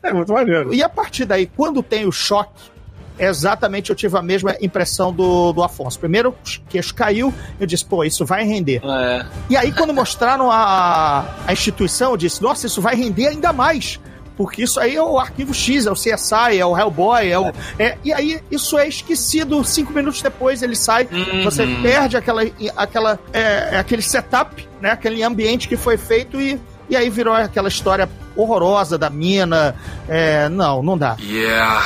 [0.00, 0.72] É muito maneiro.
[0.72, 2.70] E a partir daí, quando tem o choque,
[3.18, 5.98] exatamente eu tive a mesma impressão do, do Afonso.
[5.98, 6.34] Primeiro, o
[6.68, 8.80] queixo caiu, eu disse, pô, isso vai render.
[8.82, 9.26] É.
[9.50, 14.00] E aí, quando mostraram a, a instituição, eu disse, nossa, isso vai render ainda mais.
[14.38, 17.52] Porque isso aí é o arquivo X, é o CSI, é o Hellboy, é o.
[17.78, 19.62] é- e aí, isso é esquecido.
[19.64, 21.42] Cinco minutos depois ele sai, Uhum.
[21.42, 22.42] você perde aquela,
[22.76, 24.92] aquela, é, aquele setup, né?
[24.92, 26.56] Aquele ambiente que foi feito e,
[26.88, 29.74] e aí virou aquela história horrorosa da mina.
[30.08, 31.16] É, não, não dá.
[31.20, 31.84] Yeah,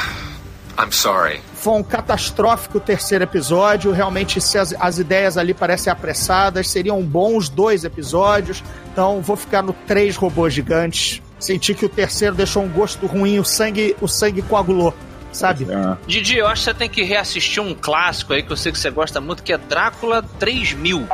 [0.79, 1.41] I'm sorry.
[1.55, 3.93] Foi um catastrófico terceiro episódio.
[3.93, 8.63] Realmente, se as, as ideias ali parecem apressadas, seriam bons dois episódios.
[8.93, 11.22] Então, vou ficar no três robôs gigantes.
[11.43, 14.95] Senti que o terceiro deixou um gosto ruim, o sangue, o sangue coagulou,
[15.33, 15.67] sabe?
[15.69, 15.97] É.
[16.07, 18.79] Didi, eu acho que você tem que reassistir um clássico aí que eu sei que
[18.79, 21.05] você gosta muito, que é Drácula 3000.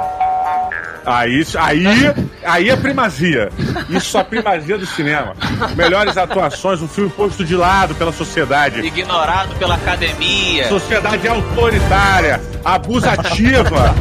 [1.07, 1.87] Aí, aí,
[2.45, 3.49] aí é primazia.
[3.89, 5.35] Isso é a primazia do cinema.
[5.75, 8.81] Melhores atuações, um filme posto de lado pela sociedade.
[8.81, 10.69] Ignorado pela academia.
[10.69, 13.95] Sociedade autoritária, abusativa.